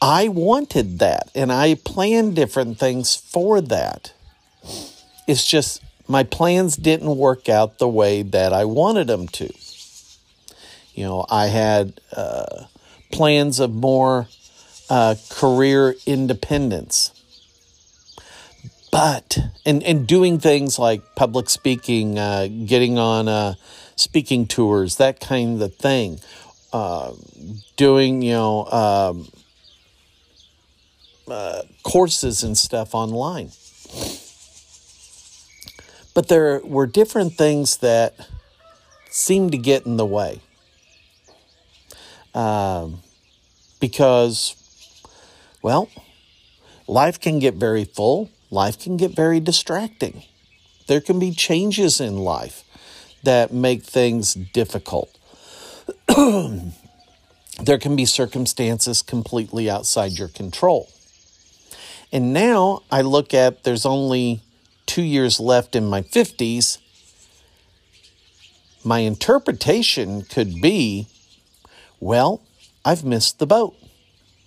I 0.00 0.28
wanted 0.28 0.98
that 1.00 1.30
and 1.34 1.52
I 1.52 1.74
planned 1.74 2.34
different 2.34 2.78
things 2.78 3.14
for 3.14 3.60
that. 3.60 4.12
It's 5.26 5.46
just 5.46 5.82
my 6.08 6.24
plans 6.24 6.76
didn't 6.76 7.16
work 7.16 7.48
out 7.48 7.78
the 7.78 7.88
way 7.88 8.22
that 8.22 8.52
I 8.52 8.64
wanted 8.64 9.06
them 9.06 9.28
to. 9.28 9.52
You 10.94 11.04
know, 11.04 11.26
I 11.30 11.46
had 11.46 12.00
uh, 12.12 12.64
plans 13.10 13.60
of 13.60 13.74
more 13.74 14.28
uh, 14.88 15.14
career 15.28 15.94
independence. 16.06 17.12
But, 18.90 19.38
and, 19.64 19.82
and 19.84 20.06
doing 20.06 20.40
things 20.40 20.78
like 20.78 21.14
public 21.14 21.48
speaking, 21.48 22.18
uh, 22.18 22.48
getting 22.66 22.98
on 22.98 23.28
uh, 23.28 23.54
speaking 23.94 24.46
tours, 24.46 24.96
that 24.96 25.20
kind 25.20 25.62
of 25.62 25.74
thing. 25.76 26.18
Uh, 26.72 27.12
doing, 27.76 28.22
you 28.22 28.32
know, 28.32 28.64
um, 28.66 29.28
uh, 31.28 31.62
courses 31.82 32.42
and 32.42 32.56
stuff 32.58 32.94
online. 32.94 33.50
But 36.14 36.28
there 36.28 36.60
were 36.64 36.86
different 36.86 37.34
things 37.34 37.78
that 37.78 38.14
seemed 39.10 39.52
to 39.52 39.58
get 39.58 39.86
in 39.86 39.96
the 39.96 40.06
way. 40.06 40.40
Um, 42.34 43.02
because, 43.80 44.54
well, 45.62 45.88
life 46.86 47.20
can 47.20 47.38
get 47.38 47.54
very 47.54 47.84
full, 47.84 48.30
life 48.50 48.78
can 48.78 48.96
get 48.96 49.12
very 49.12 49.40
distracting. 49.40 50.22
There 50.86 51.00
can 51.00 51.18
be 51.18 51.32
changes 51.32 52.00
in 52.00 52.18
life 52.18 52.64
that 53.22 53.52
make 53.52 53.84
things 53.84 54.34
difficult. 54.34 55.16
there 56.08 57.78
can 57.78 57.96
be 57.96 58.04
circumstances 58.04 59.02
completely 59.02 59.70
outside 59.70 60.12
your 60.12 60.28
control. 60.28 60.88
And 62.12 62.32
now 62.32 62.82
I 62.90 63.02
look 63.02 63.32
at 63.32 63.62
there's 63.64 63.86
only 63.86 64.40
two 64.86 65.02
years 65.02 65.38
left 65.38 65.76
in 65.76 65.86
my 65.86 66.02
50s. 66.02 66.78
My 68.82 69.00
interpretation 69.00 70.22
could 70.22 70.60
be 70.60 71.06
well, 72.00 72.42
I've 72.84 73.04
missed 73.04 73.38
the 73.38 73.46
boat. 73.46 73.76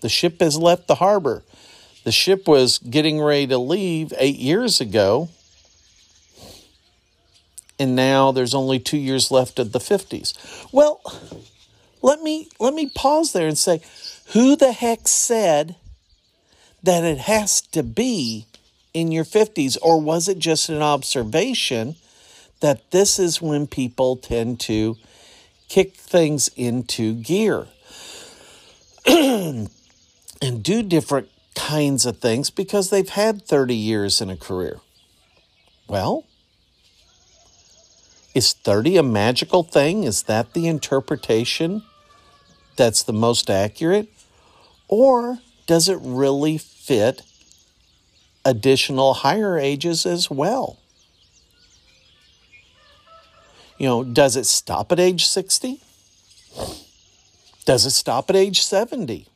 The 0.02 0.10
ship 0.10 0.42
has 0.42 0.58
left 0.58 0.88
the 0.88 0.96
harbor. 0.96 1.44
The 2.04 2.12
ship 2.12 2.48
was 2.48 2.80
getting 2.80 3.22
ready 3.22 3.48
to 3.48 3.58
leave 3.58 4.12
eight 4.18 4.38
years 4.38 4.82
ago. 4.82 5.30
And 7.80 7.96
now 7.96 8.32
there's 8.32 8.54
only 8.54 8.80
two 8.80 8.98
years 8.98 9.32
left 9.32 9.60
of 9.60 9.72
the 9.72 9.80
50s. 9.80 10.34
Well, 10.72 11.02
let 12.02 12.22
me 12.22 12.50
let 12.60 12.74
me 12.74 12.92
pause 12.94 13.32
there 13.32 13.48
and 13.48 13.58
say, 13.58 13.82
who 14.34 14.56
the 14.56 14.74
heck 14.74 15.08
said 15.08 15.76
that 16.84 17.04
it 17.04 17.20
has 17.20 17.62
to 17.62 17.84
be 17.84 18.48
in 18.94 19.12
your 19.12 19.24
50s? 19.24 19.78
Or 19.82 20.00
was 20.00 20.28
it 20.28 20.40
just 20.40 20.70
an 20.70 20.82
observation 20.82 21.96
that 22.60 22.92
this 22.92 23.20
is 23.20 23.42
when 23.42 23.68
people 23.68 24.18
tend 24.18 24.60
to 24.62 24.98
kick 25.74 25.96
things 25.96 26.50
into 26.56 27.16
gear 27.16 27.66
and 29.08 29.70
do 30.62 30.84
different 30.84 31.30
kinds 31.56 32.06
of 32.06 32.20
things 32.20 32.52
because 32.52 32.92
they've 32.92 33.10
had 33.10 33.42
30 33.42 33.74
years 33.74 34.22
in 34.22 34.30
a 34.30 34.38
career? 34.38 34.80
Well, 35.88 36.26
is 38.36 38.54
30 38.54 38.98
a 38.98 39.04
magical 39.04 39.64
thing? 39.64 40.04
Is 40.04 40.24
that 40.24 40.54
the 40.54 40.68
interpretation 40.68 41.82
that's 42.76 43.02
the 43.02 43.14
most 43.14 43.50
accurate? 43.50 44.10
Or 44.88 45.40
does 45.66 45.90
it 45.90 45.98
really 46.02 46.60
fit 46.60 47.24
additional 48.46 49.14
higher 49.16 49.58
ages 49.58 50.06
as 50.06 50.30
well. 50.30 50.78
You 53.78 53.88
know, 53.88 54.04
does 54.04 54.36
it 54.36 54.46
stop 54.46 54.92
at 54.92 55.00
age 55.00 55.26
60? 55.26 55.82
Does 57.66 57.86
it 57.86 57.92
stop 57.92 58.30
at 58.30 58.36
age 58.36 58.62
70? 58.62 59.28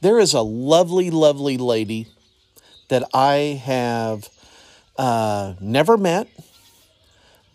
There 0.00 0.18
is 0.18 0.32
a 0.32 0.42
lovely, 0.42 1.10
lovely 1.10 1.58
lady 1.58 2.06
that 2.88 3.04
I 3.12 3.60
have 3.64 4.28
uh, 4.96 5.54
never 5.60 5.96
met, 5.96 6.28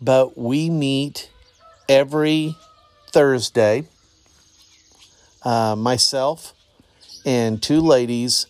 but 0.00 0.38
we 0.38 0.70
meet 0.70 1.30
every 1.88 2.56
Thursday. 3.12 3.86
Uh, 5.42 5.76
myself 5.76 6.54
and 7.26 7.62
two 7.62 7.80
ladies 7.80 8.46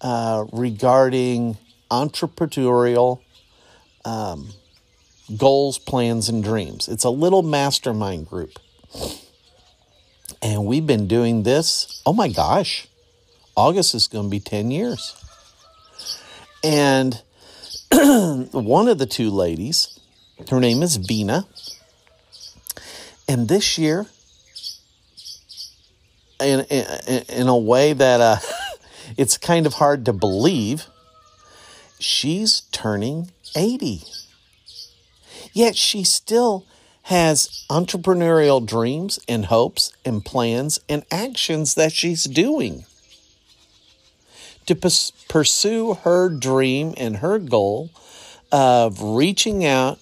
uh, 0.00 0.46
regarding 0.52 1.58
entrepreneurial 1.90 3.20
um, 4.06 4.48
goals, 5.36 5.78
plans, 5.78 6.28
and 6.28 6.42
dreams. 6.42 6.88
It's 6.88 7.04
a 7.04 7.10
little 7.10 7.42
mastermind 7.42 8.28
group. 8.28 8.58
And 10.42 10.64
we've 10.64 10.86
been 10.86 11.06
doing 11.06 11.42
this, 11.42 12.02
oh 12.06 12.12
my 12.12 12.28
gosh, 12.28 12.88
August 13.56 13.94
is 13.94 14.06
going 14.06 14.26
to 14.26 14.30
be 14.30 14.40
10 14.40 14.70
years. 14.70 15.16
And 16.64 17.22
one 18.52 18.88
of 18.88 18.98
the 18.98 19.06
two 19.06 19.30
ladies, 19.30 19.98
her 20.50 20.60
name 20.60 20.82
is 20.82 20.96
Vina. 20.96 21.46
And 23.28 23.48
this 23.48 23.78
year, 23.78 24.06
in, 26.40 26.60
in, 26.70 27.22
in 27.28 27.48
a 27.48 27.56
way 27.56 27.92
that 27.92 28.20
uh, 28.20 28.36
it's 29.16 29.36
kind 29.36 29.66
of 29.66 29.74
hard 29.74 30.04
to 30.06 30.12
believe, 30.12 30.86
she's 31.98 32.62
turning 32.72 33.30
80. 33.54 34.02
Yet 35.52 35.76
she 35.76 36.04
still 36.04 36.64
has 37.04 37.64
entrepreneurial 37.70 38.64
dreams 38.64 39.18
and 39.28 39.46
hopes 39.46 39.92
and 40.04 40.24
plans 40.24 40.80
and 40.88 41.04
actions 41.10 41.74
that 41.74 41.92
she's 41.92 42.24
doing. 42.24 42.84
To 44.66 44.74
pursue 45.28 45.94
her 46.02 46.28
dream 46.28 46.94
and 46.96 47.16
her 47.16 47.38
goal 47.38 47.90
of 48.52 49.02
reaching 49.02 49.64
out 49.64 49.98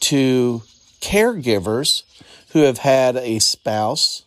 to 0.00 0.62
caregivers 1.00 2.02
who 2.50 2.60
have 2.60 2.78
had 2.78 3.16
a 3.16 3.38
spouse 3.38 4.24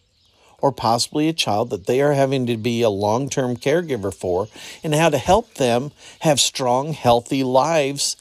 or 0.59 0.71
possibly 0.71 1.27
a 1.27 1.33
child 1.33 1.69
that 1.69 1.85
they 1.85 2.01
are 2.01 2.13
having 2.13 2.47
to 2.47 2.57
be 2.57 2.81
a 2.81 2.89
long 2.89 3.29
term 3.29 3.55
caregiver 3.55 4.11
for, 4.11 4.47
and 4.83 4.95
how 4.95 5.09
to 5.09 5.17
help 5.17 5.53
them 5.55 5.91
have 6.21 6.39
strong, 6.39 6.93
healthy 6.93 7.43
lives 7.43 8.17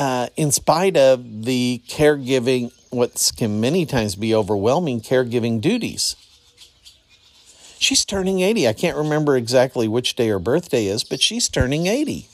uh, 0.00 0.28
in 0.34 0.50
spite 0.50 0.96
of 0.96 1.44
the 1.44 1.82
caregiving, 1.86 2.72
what 2.88 3.30
can 3.36 3.60
many 3.60 3.84
times 3.84 4.16
be 4.16 4.34
overwhelming 4.34 5.02
caregiving 5.02 5.60
duties. 5.60 6.16
She's 7.78 8.06
turning 8.06 8.40
80. 8.40 8.66
I 8.66 8.72
can't 8.72 8.96
remember 8.96 9.36
exactly 9.36 9.86
which 9.88 10.16
day 10.16 10.28
her 10.28 10.38
birthday 10.38 10.86
is, 10.86 11.04
but 11.04 11.20
she's 11.20 11.50
turning 11.50 11.86
80. 11.86 12.28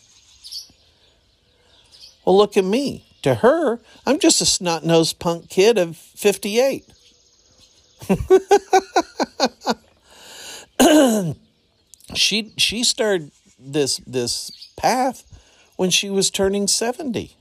Well, 2.24 2.36
look 2.36 2.56
at 2.56 2.64
me. 2.64 3.02
To 3.22 3.36
her, 3.36 3.80
I'm 4.06 4.18
just 4.20 4.40
a 4.40 4.46
snot 4.46 4.84
nosed 4.84 5.18
punk 5.18 5.48
kid 5.48 5.76
of 5.76 5.96
58. 5.96 6.84
she 12.14 12.52
she 12.56 12.84
started 12.84 13.32
this 13.58 13.96
this 14.06 14.70
path 14.76 15.24
when 15.74 15.90
she 15.90 16.08
was 16.08 16.30
turning 16.30 16.68
70. 16.68 17.36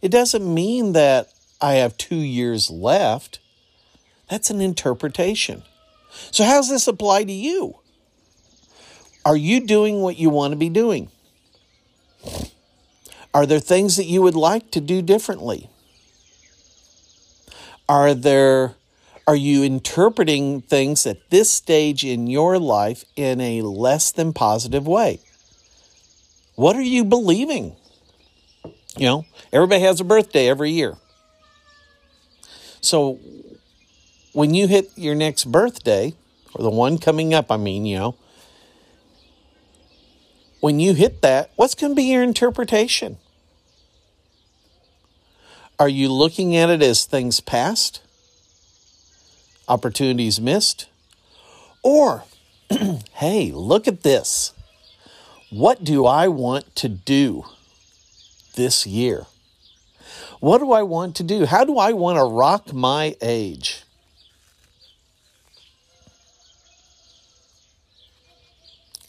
It 0.00 0.10
doesn't 0.10 0.54
mean 0.54 0.92
that 0.92 1.28
I 1.60 1.74
have 1.74 1.96
2 1.96 2.16
years 2.16 2.70
left. 2.70 3.40
That's 4.30 4.50
an 4.50 4.60
interpretation. 4.60 5.62
So 6.30 6.44
how 6.44 6.56
does 6.56 6.68
this 6.68 6.88
apply 6.88 7.24
to 7.24 7.32
you? 7.32 7.78
Are 9.24 9.36
you 9.36 9.66
doing 9.66 10.00
what 10.00 10.18
you 10.18 10.30
want 10.30 10.52
to 10.52 10.56
be 10.56 10.68
doing? 10.68 11.10
Are 13.34 13.44
there 13.44 13.60
things 13.60 13.96
that 13.96 14.06
you 14.06 14.22
would 14.22 14.34
like 14.34 14.70
to 14.70 14.80
do 14.80 15.02
differently? 15.02 15.68
Are 17.88 18.14
there 18.14 18.74
are 19.26 19.36
you 19.36 19.62
interpreting 19.62 20.62
things 20.62 21.06
at 21.06 21.28
this 21.28 21.50
stage 21.50 22.02
in 22.02 22.26
your 22.28 22.58
life 22.58 23.04
in 23.14 23.42
a 23.42 23.60
less 23.60 24.10
than 24.10 24.32
positive 24.32 24.86
way? 24.86 25.20
What 26.54 26.76
are 26.76 26.82
you 26.82 27.04
believing? 27.04 27.76
You 28.98 29.06
know, 29.06 29.26
everybody 29.52 29.80
has 29.82 30.00
a 30.00 30.04
birthday 30.04 30.48
every 30.48 30.72
year. 30.72 30.96
So 32.80 33.20
when 34.32 34.54
you 34.54 34.66
hit 34.66 34.90
your 34.96 35.14
next 35.14 35.44
birthday, 35.44 36.14
or 36.54 36.64
the 36.64 36.70
one 36.70 36.98
coming 36.98 37.32
up, 37.32 37.50
I 37.50 37.56
mean, 37.56 37.86
you 37.86 37.96
know, 37.96 38.16
when 40.60 40.80
you 40.80 40.94
hit 40.94 41.22
that, 41.22 41.50
what's 41.54 41.76
going 41.76 41.92
to 41.92 41.96
be 41.96 42.04
your 42.04 42.24
interpretation? 42.24 43.18
Are 45.78 45.88
you 45.88 46.12
looking 46.12 46.56
at 46.56 46.68
it 46.68 46.82
as 46.82 47.04
things 47.04 47.38
past, 47.38 48.02
opportunities 49.68 50.40
missed? 50.40 50.88
Or, 51.84 52.24
hey, 53.12 53.52
look 53.52 53.86
at 53.86 54.02
this. 54.02 54.52
What 55.50 55.84
do 55.84 56.04
I 56.04 56.26
want 56.26 56.74
to 56.76 56.88
do 56.88 57.44
this 58.58 58.86
year? 58.86 59.24
What 60.40 60.58
do 60.58 60.72
I 60.72 60.82
want 60.82 61.14
to 61.16 61.22
do? 61.22 61.46
How 61.46 61.64
do 61.64 61.78
I 61.78 61.92
want 61.92 62.18
to 62.18 62.24
rock 62.24 62.74
my 62.74 63.14
age? 63.22 63.84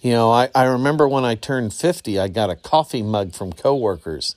You 0.01 0.11
know, 0.11 0.31
I, 0.31 0.49
I 0.55 0.65
remember 0.65 1.07
when 1.07 1.25
I 1.25 1.33
turned 1.33 1.73
50, 1.73 2.19
I 2.19 2.27
got 2.29 2.51
a 2.51 2.55
coffee 2.55 3.01
mug 3.01 3.33
from 3.33 3.51
coworkers 3.51 4.35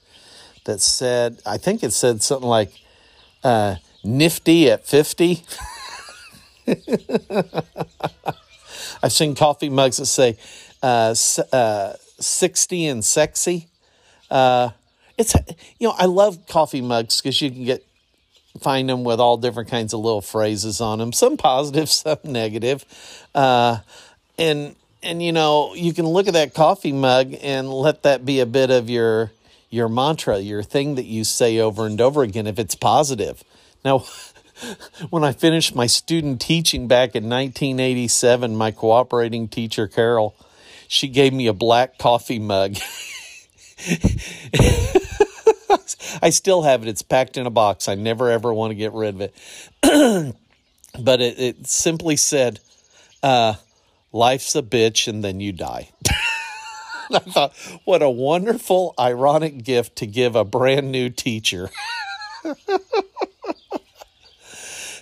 that 0.64 0.80
said, 0.80 1.40
I 1.46 1.58
think 1.58 1.84
it 1.84 1.92
said 1.92 2.22
something 2.22 2.48
like, 2.48 2.72
uh, 3.44 3.76
nifty 4.02 4.70
at 4.70 4.86
50. 4.86 5.44
I've 9.02 9.12
seen 9.12 9.34
coffee 9.34 9.68
mugs 9.68 9.98
that 9.98 10.06
say 10.06 10.38
uh, 10.82 11.14
uh, 11.52 11.92
60 12.18 12.86
and 12.86 13.04
sexy. 13.04 13.68
Uh, 14.30 14.70
it's 15.22 15.34
you 15.78 15.88
know 15.88 15.94
I 15.96 16.06
love 16.06 16.46
coffee 16.46 16.82
mugs 16.82 17.20
because 17.20 17.40
you 17.40 17.50
can 17.50 17.64
get 17.64 17.86
find 18.60 18.88
them 18.88 19.04
with 19.04 19.20
all 19.20 19.36
different 19.36 19.70
kinds 19.70 19.94
of 19.94 20.00
little 20.00 20.20
phrases 20.20 20.80
on 20.80 20.98
them. 20.98 21.12
Some 21.12 21.36
positive, 21.36 21.88
some 22.02 22.18
negative, 22.24 22.84
uh, 23.34 23.78
and 24.38 24.76
and 25.02 25.22
you 25.22 25.32
know 25.32 25.74
you 25.74 25.94
can 25.94 26.06
look 26.06 26.28
at 26.28 26.34
that 26.34 26.54
coffee 26.54 26.92
mug 26.92 27.34
and 27.40 27.72
let 27.72 28.02
that 28.02 28.24
be 28.24 28.40
a 28.40 28.46
bit 28.46 28.70
of 28.70 28.90
your 28.90 29.32
your 29.70 29.88
mantra, 29.88 30.38
your 30.38 30.62
thing 30.62 30.96
that 30.96 31.06
you 31.06 31.24
say 31.24 31.58
over 31.58 31.86
and 31.86 32.00
over 32.00 32.22
again 32.22 32.46
if 32.46 32.58
it's 32.58 32.74
positive. 32.74 33.42
Now. 33.84 34.04
when 35.10 35.24
I 35.24 35.32
finished 35.32 35.74
my 35.74 35.86
student 35.86 36.40
teaching 36.40 36.86
back 36.86 37.16
in 37.16 37.24
1987, 37.24 38.54
my 38.54 38.70
cooperating 38.70 39.48
teacher, 39.48 39.88
Carol, 39.88 40.36
she 40.86 41.08
gave 41.08 41.32
me 41.32 41.48
a 41.48 41.52
black 41.52 41.98
coffee 41.98 42.38
mug. 42.38 42.76
I 46.22 46.30
still 46.30 46.62
have 46.62 46.82
it. 46.82 46.88
It's 46.88 47.02
packed 47.02 47.36
in 47.36 47.46
a 47.46 47.50
box. 47.50 47.88
I 47.88 47.94
never 47.94 48.30
ever 48.30 48.54
want 48.54 48.70
to 48.70 48.74
get 48.74 48.92
rid 48.92 49.14
of 49.14 49.20
it. 49.20 49.34
but 51.00 51.20
it, 51.20 51.38
it, 51.38 51.66
simply 51.66 52.16
said, 52.16 52.60
uh, 53.22 53.54
life's 54.12 54.54
a 54.54 54.62
bitch 54.62 55.08
and 55.08 55.24
then 55.24 55.40
you 55.40 55.52
die. 55.52 55.90
I 57.12 57.18
thought, 57.18 57.56
what 57.84 58.02
a 58.02 58.10
wonderful, 58.10 58.94
ironic 58.98 59.64
gift 59.64 59.96
to 59.96 60.06
give 60.06 60.36
a 60.36 60.44
brand 60.44 60.92
new 60.92 61.10
teacher. 61.10 61.68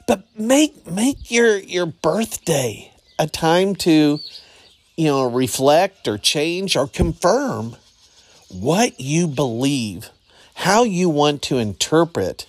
but 0.06 0.24
make 0.36 0.90
make 0.90 1.30
your 1.30 1.58
your 1.58 1.86
birthday 1.86 2.92
a 3.18 3.26
time 3.26 3.74
to 3.76 4.18
you 4.96 5.04
know 5.04 5.30
reflect 5.30 6.08
or 6.08 6.18
change 6.18 6.76
or 6.76 6.88
confirm 6.88 7.76
what 8.50 8.98
you 9.00 9.26
believe 9.26 10.10
how 10.60 10.82
you 10.82 11.08
want 11.08 11.40
to 11.40 11.56
interpret, 11.56 12.46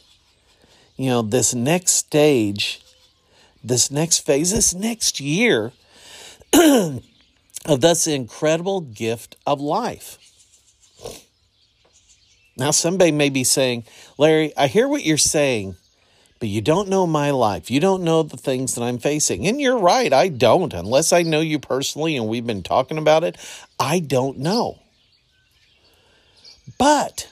you 0.97 1.09
know, 1.09 1.21
this 1.21 1.53
next 1.53 1.91
stage, 1.91 2.81
this 3.63 3.89
next 3.89 4.19
phase, 4.19 4.51
this 4.51 4.73
next 4.73 5.21
year 5.21 5.71
of 6.53 7.01
this 7.79 8.07
incredible 8.07 8.81
gift 8.81 9.37
of 9.47 9.61
life. 9.61 10.17
Now, 12.57 12.71
somebody 12.71 13.13
may 13.13 13.29
be 13.29 13.45
saying, 13.45 13.85
Larry, 14.17 14.51
I 14.57 14.67
hear 14.67 14.89
what 14.89 15.05
you're 15.05 15.17
saying, 15.17 15.77
but 16.39 16.49
you 16.49 16.59
don't 16.59 16.89
know 16.89 17.07
my 17.07 17.31
life. 17.31 17.71
You 17.71 17.79
don't 17.79 18.03
know 18.03 18.23
the 18.23 18.35
things 18.35 18.75
that 18.75 18.81
I'm 18.81 18.97
facing. 18.97 19.47
And 19.47 19.61
you're 19.61 19.79
right, 19.79 20.11
I 20.11 20.27
don't. 20.27 20.73
Unless 20.73 21.13
I 21.13 21.21
know 21.21 21.39
you 21.39 21.59
personally 21.59 22.17
and 22.17 22.27
we've 22.27 22.45
been 22.45 22.61
talking 22.61 22.97
about 22.97 23.23
it, 23.23 23.37
I 23.79 23.99
don't 23.99 24.39
know. 24.39 24.79
But 26.77 27.31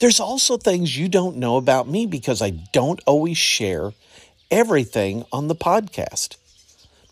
there's 0.00 0.20
also 0.20 0.56
things 0.56 0.98
you 0.98 1.08
don't 1.08 1.36
know 1.36 1.56
about 1.56 1.88
me 1.88 2.06
because 2.06 2.42
I 2.42 2.50
don't 2.50 3.00
always 3.06 3.38
share 3.38 3.92
everything 4.50 5.24
on 5.32 5.48
the 5.48 5.54
podcast. 5.54 6.36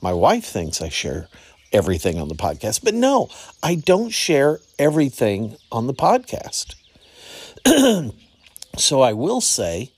My 0.01 0.13
wife 0.13 0.45
thinks 0.45 0.83
I 0.83 0.89
share 0.89 1.29
everything 1.73 2.21
on 2.21 2.29
the 2.29 2.35
podcast, 2.35 2.85
but 2.85 2.95
no, 2.95 3.29
I 3.63 3.77
don't 3.77 4.11
share 4.11 4.59
everything 4.79 5.57
on 5.71 5.87
the 5.87 5.95
podcast. 5.95 6.75
so 8.77 9.01
I 9.01 9.13
will 9.13 9.41
say, 9.41 9.93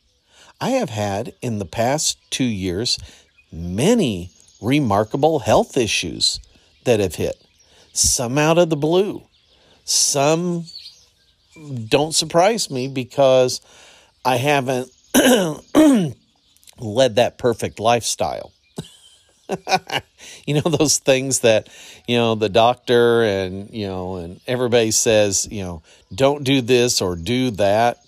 I 0.61 0.71
have 0.71 0.91
had 0.91 1.35
in 1.43 1.59
the 1.59 1.65
past 1.65 2.19
two 2.31 2.45
years 2.45 2.99
many 3.51 4.31
remarkable 4.61 5.41
health 5.41 5.77
issues 5.77 6.39
that 6.85 7.01
have 7.01 7.17
hit, 7.17 7.43
some 7.93 8.39
out 8.39 8.59
of 8.59 8.71
the 8.71 8.77
blue, 8.77 9.23
some 9.85 10.67
don't 11.89 12.15
surprise 12.15 12.71
me 12.71 12.89
because 12.89 13.61
I 14.25 14.37
haven't 14.37 14.91
led 16.79 17.17
that 17.17 17.39
perfect 17.39 17.79
lifestyle. 17.81 18.53
you 20.47 20.55
know 20.55 20.63
those 20.63 20.99
things 20.99 21.41
that 21.41 21.69
you 22.09 22.17
know 22.17 22.35
the 22.35 22.49
doctor 22.49 23.23
and 23.23 23.71
you 23.71 23.87
know 23.87 24.17
and 24.17 24.41
everybody 24.47 24.91
says 24.91 25.47
you 25.51 25.63
know 25.63 25.83
don't 26.15 26.45
do 26.45 26.61
this 26.61 27.03
or 27.03 27.15
do 27.15 27.51
that. 27.51 27.99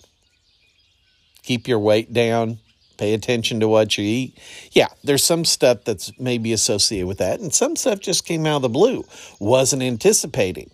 Keep 1.43 1.67
your 1.67 1.79
weight 1.79 2.11
down. 2.11 2.57
Pay 2.97 3.13
attention 3.13 3.59
to 3.59 3.67
what 3.67 3.97
you 3.97 4.03
eat. 4.03 4.37
Yeah 4.71 4.87
there's 5.03 5.23
some 5.23 5.45
stuff 5.45 5.83
that's 5.85 6.11
maybe 6.19 6.53
associated 6.53 7.07
with 7.07 7.19
that 7.19 7.39
and 7.39 7.53
some 7.53 7.75
stuff 7.75 7.99
just 7.99 8.25
came 8.25 8.47
out 8.47 8.57
of 8.57 8.61
the 8.63 8.69
blue. 8.69 9.05
Wasn't 9.39 9.83
anticipating 9.83 10.71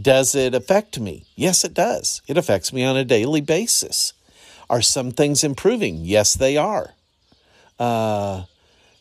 does 0.00 0.34
it 0.34 0.54
affect 0.54 0.98
me? 0.98 1.24
Yes, 1.36 1.64
it 1.64 1.74
does. 1.74 2.22
It 2.26 2.36
affects 2.36 2.72
me 2.72 2.84
on 2.84 2.96
a 2.96 3.04
daily 3.04 3.40
basis. 3.40 4.12
Are 4.68 4.82
some 4.82 5.10
things 5.10 5.44
improving? 5.44 6.04
Yes, 6.04 6.34
they 6.34 6.56
are. 6.56 6.94
Uh, 7.78 8.44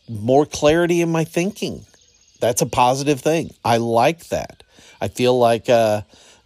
more 0.10 0.46
clarity 0.46 1.02
in 1.02 1.12
my 1.12 1.24
thinking. 1.24 1.86
That's 2.40 2.62
a 2.62 2.66
positive 2.66 3.22
thing. 3.22 3.54
I 3.64 3.78
like 3.78 4.28
that. 4.28 4.64
I 5.00 5.08
feel 5.08 5.38
like 5.38 5.70
uh, 5.70 6.02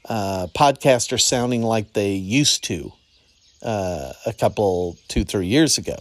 uh, 0.08 0.48
podcasts 0.56 1.12
are 1.12 1.18
sounding 1.18 1.64
like 1.64 1.94
they 1.94 2.14
used 2.14 2.64
to 2.66 2.94
uh, 3.64 4.14
a 4.26 4.34
couple, 4.34 4.98
two, 5.08 5.24
three 5.24 5.48
years 5.48 5.78
ago 5.78 5.98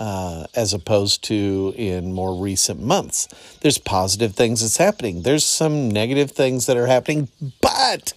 uh, 0.00 0.46
as 0.56 0.72
opposed 0.72 1.22
to 1.24 1.74
in 1.76 2.12
more 2.12 2.34
recent 2.34 2.80
months. 2.80 3.28
There's 3.60 3.76
positive 3.76 4.34
things 4.34 4.62
that's 4.62 4.78
happening. 4.78 5.22
There's 5.22 5.44
some 5.44 5.90
negative 5.90 6.30
things 6.30 6.64
that 6.66 6.78
are 6.78 6.86
happening, 6.86 7.28
but 7.60 8.14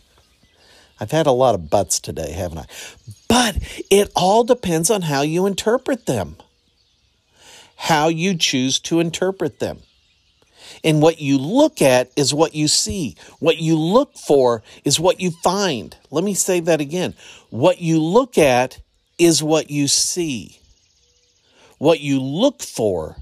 I've 0.99 1.11
had 1.11 1.27
a 1.27 1.31
lot 1.31 1.55
of 1.55 1.69
buts 1.69 1.99
today, 1.99 2.31
haven't 2.31 2.59
I? 2.59 2.65
But 3.27 3.57
it 3.91 4.09
all 4.15 4.45
depends 4.45 4.89
on 4.89 5.03
how 5.03 5.23
you 5.23 5.45
interpret 5.45 6.05
them, 6.05 6.37
how 7.75 8.07
you 8.07 8.37
choose 8.37 8.79
to 8.81 9.01
interpret 9.01 9.59
them. 9.59 9.79
And 10.85 11.01
what 11.01 11.19
you 11.19 11.37
look 11.37 11.81
at 11.81 12.11
is 12.15 12.33
what 12.33 12.55
you 12.55 12.69
see. 12.69 13.17
What 13.39 13.57
you 13.57 13.77
look 13.77 14.15
for 14.17 14.63
is 14.85 14.99
what 14.99 15.19
you 15.19 15.31
find. 15.43 15.95
Let 16.11 16.23
me 16.23 16.33
say 16.33 16.61
that 16.61 16.79
again. 16.79 17.13
What 17.49 17.79
you 17.81 18.01
look 18.01 18.37
at 18.37 18.79
is 19.17 19.43
what 19.43 19.69
you 19.69 19.89
see. 19.89 20.61
What 21.83 21.99
you 21.99 22.21
look 22.21 22.61
for 22.63 23.17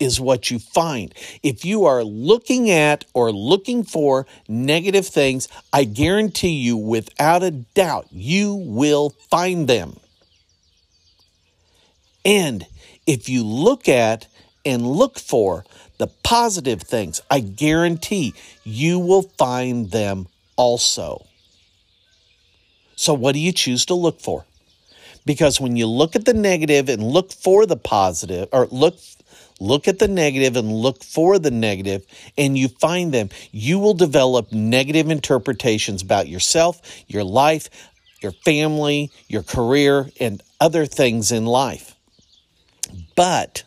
is 0.00 0.20
what 0.20 0.50
you 0.50 0.58
find. 0.58 1.14
If 1.44 1.64
you 1.64 1.84
are 1.84 2.02
looking 2.02 2.68
at 2.68 3.04
or 3.14 3.30
looking 3.30 3.84
for 3.84 4.26
negative 4.48 5.06
things, 5.06 5.46
I 5.72 5.84
guarantee 5.84 6.56
you 6.56 6.76
without 6.76 7.44
a 7.44 7.52
doubt, 7.52 8.08
you 8.10 8.56
will 8.56 9.10
find 9.30 9.68
them. 9.68 10.00
And 12.24 12.66
if 13.06 13.28
you 13.28 13.44
look 13.44 13.88
at 13.88 14.26
and 14.64 14.84
look 14.84 15.16
for 15.16 15.64
the 15.98 16.08
positive 16.24 16.82
things, 16.82 17.20
I 17.30 17.38
guarantee 17.38 18.34
you 18.64 18.98
will 18.98 19.22
find 19.38 19.92
them 19.92 20.26
also. 20.56 21.26
So, 22.96 23.14
what 23.14 23.34
do 23.34 23.38
you 23.38 23.52
choose 23.52 23.86
to 23.86 23.94
look 23.94 24.20
for? 24.20 24.46
Because 25.24 25.60
when 25.60 25.76
you 25.76 25.86
look 25.86 26.16
at 26.16 26.24
the 26.24 26.34
negative 26.34 26.88
and 26.88 27.02
look 27.02 27.32
for 27.32 27.66
the 27.66 27.76
positive 27.76 28.48
or 28.52 28.66
look 28.70 28.96
look 29.60 29.86
at 29.86 29.98
the 29.98 30.08
negative 30.08 30.56
and 30.56 30.72
look 30.72 31.04
for 31.04 31.38
the 31.38 31.50
negative 31.50 32.06
and 32.38 32.56
you 32.56 32.68
find 32.68 33.12
them 33.12 33.28
you 33.52 33.78
will 33.78 33.94
develop 33.94 34.52
negative 34.52 35.10
interpretations 35.10 36.02
about 36.02 36.28
yourself 36.28 36.80
your 37.08 37.24
life 37.24 37.68
your 38.22 38.32
family 38.32 39.10
your 39.28 39.42
career 39.42 40.08
and 40.18 40.42
other 40.60 40.86
things 40.86 41.30
in 41.30 41.44
life 41.44 41.94
but 43.16 43.64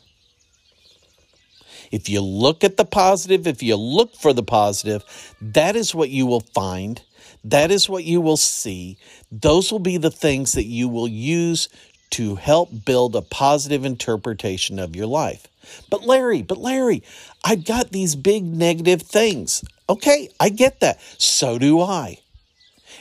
If 1.94 2.10
you 2.10 2.22
look 2.22 2.64
at 2.64 2.78
the 2.78 2.86
positive, 2.86 3.46
if 3.46 3.62
you 3.62 3.76
look 3.76 4.16
for 4.16 4.34
the 4.34 4.42
positive, 4.42 5.04
that 5.40 5.76
is 5.76 5.94
what 5.94 6.10
you 6.10 6.26
will 6.26 6.40
find. 6.40 7.04
That 7.44 7.72
is 7.72 7.90
what 7.90 8.06
you 8.06 8.22
will 8.22 8.38
see. 8.38 8.98
Those 9.32 9.72
will 9.72 9.80
be 9.80 9.98
the 9.98 10.12
things 10.12 10.54
that 10.54 10.66
you 10.66 10.88
will 10.88 11.08
use 11.08 11.68
to 12.12 12.36
help 12.36 12.70
build 12.86 13.16
a 13.16 13.22
positive 13.22 13.84
interpretation 13.84 14.80
of 14.80 14.96
your 14.96 15.08
life. 15.08 15.48
But 15.90 16.06
Larry, 16.06 16.42
but 16.42 16.58
Larry, 16.58 17.04
I've 17.44 17.66
got 17.66 17.92
these 17.92 18.16
big 18.16 18.44
negative 18.44 19.02
things. 19.02 19.64
Okay, 19.90 20.30
I 20.40 20.50
get 20.50 20.80
that. 20.80 21.02
So 21.18 21.58
do 21.58 21.82
I. 21.82 22.20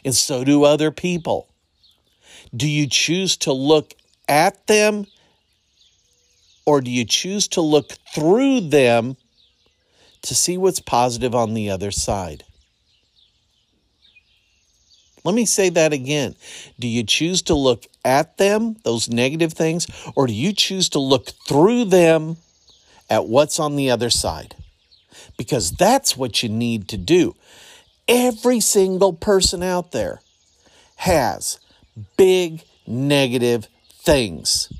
And 0.05 0.15
so 0.15 0.45
do 0.45 0.65
other 0.65 0.91
people. 0.91 1.49
Do 2.55 2.69
you 2.69 2.87
choose 2.89 3.37
to 3.39 3.53
look 3.53 3.95
at 4.29 4.67
them 4.67 5.07
or 6.65 6.81
do 6.81 6.91
you 6.91 7.05
choose 7.05 7.49
to 7.49 7.61
look 7.61 7.93
through 8.15 8.61
them 8.61 9.17
to 10.23 10.35
see 10.35 10.57
what's 10.57 10.81
positive 10.81 11.35
on 11.35 11.55
the 11.55 11.71
other 11.71 11.91
side? 11.91 12.45
Let 15.25 15.35
me 15.35 15.47
say 15.47 15.69
that 15.71 15.93
again. 15.93 16.35
Do 16.79 16.89
you 16.89 17.05
choose 17.05 17.43
to 17.43 17.55
look 17.55 17.87
at 18.05 18.39
them, 18.39 18.77
those 18.83 19.09
negative 19.09 19.53
things, 19.53 19.87
or 20.17 20.27
do 20.27 20.33
you 20.33 20.53
choose 20.53 20.89
to 20.91 20.99
look 20.99 21.31
through 21.47 21.87
them 21.87 22.39
at 23.09 23.27
what's 23.27 23.61
on 23.61 23.77
the 23.77 23.91
other 23.91 24.11
side? 24.11 24.57
Because 25.37 25.71
that's 25.73 26.17
what 26.17 26.43
you 26.43 26.49
need 26.49 26.89
to 26.89 26.97
do. 26.97 27.37
Every 28.09 28.61
single 28.61 29.13
person 29.13 29.63
out 29.63 29.93
there 29.93 30.21
has 30.97 31.61
big 32.17 32.65
negative 32.87 33.69
things 33.91 34.73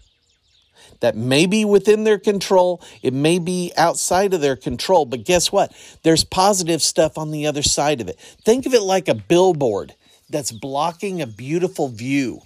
that 1.03 1.17
may 1.17 1.47
be 1.47 1.65
within 1.65 2.05
their 2.05 2.19
control, 2.19 2.81
it 3.03 3.13
may 3.13 3.39
be 3.39 3.73
outside 3.77 4.33
of 4.35 4.41
their 4.41 4.57
control, 4.57 5.05
but 5.05 5.25
guess 5.25 5.51
what? 5.51 5.73
There's 6.05 6.25
positive 6.25 6.81
stuff 6.81 7.19
on 7.19 7.33
the 7.33 7.47
other 7.47 7.63
side 7.63 8.01
of 8.01 8.09
it. 8.09 8.19
Think 8.45 8.67
of 8.67 8.75
it 8.75 8.83
like 8.83 9.09
a 9.09 9.15
billboard 9.15 9.95
that's 10.33 10.53
blocking 10.53 11.23
a 11.23 11.27
beautiful 11.27 11.89
view. 11.89 12.41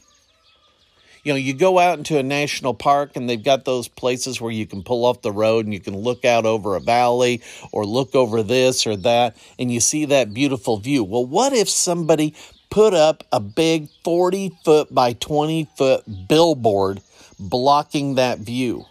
You 1.25 1.33
know, 1.33 1.39
you 1.39 1.55
go 1.55 1.79
out 1.79 1.99
into 1.99 2.19
a 2.19 2.23
national 2.23 2.75
park 2.75 3.17
and 3.17 3.29
they've 3.29 3.43
got 3.43 3.65
those 3.65 3.89
places 3.89 4.41
where 4.41 4.53
you 4.53 4.65
can 4.67 4.85
pull 4.85 5.05
off 5.05 5.23
the 5.23 5.33
road 5.33 5.65
and 5.65 5.75
you 5.75 5.81
can 5.81 5.97
look 5.97 6.25
out 6.25 6.47
over 6.47 6.77
a 6.77 6.81
valley 6.81 7.43
or 7.73 7.85
look 7.85 8.15
over 8.15 8.45
this 8.45 8.87
or 8.87 8.97
that 8.99 9.37
and 9.59 9.73
you 9.73 9.81
see 9.81 10.05
that 10.05 10.33
beautiful 10.33 10.77
view. 10.77 11.03
Well, 11.03 11.27
what 11.27 11.53
if 11.53 11.69
somebody 11.69 12.35
put 12.71 12.95
up 12.95 13.25
a 13.33 13.41
big 13.41 13.89
40 14.05 14.53
foot 14.65 14.95
by 14.95 15.15
20 15.15 15.67
foot 15.77 16.05
billboard 16.29 17.01
blocking 17.39 18.17
that 18.17 18.39
view. 18.39 18.85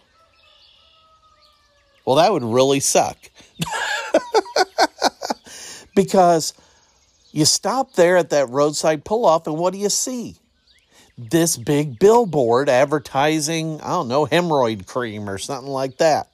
Well, 2.04 2.16
that 2.16 2.32
would 2.32 2.44
really 2.44 2.80
suck. 2.80 3.16
because 5.94 6.54
you 7.36 7.44
stop 7.44 7.92
there 7.92 8.16
at 8.16 8.30
that 8.30 8.48
roadside 8.48 9.04
pull 9.04 9.26
off, 9.26 9.46
and 9.46 9.58
what 9.58 9.74
do 9.74 9.78
you 9.78 9.90
see? 9.90 10.36
This 11.18 11.58
big 11.58 11.98
billboard 11.98 12.70
advertising, 12.70 13.78
I 13.82 13.88
don't 13.88 14.08
know, 14.08 14.24
hemorrhoid 14.24 14.86
cream 14.86 15.28
or 15.28 15.36
something 15.36 15.70
like 15.70 15.98
that. 15.98 16.28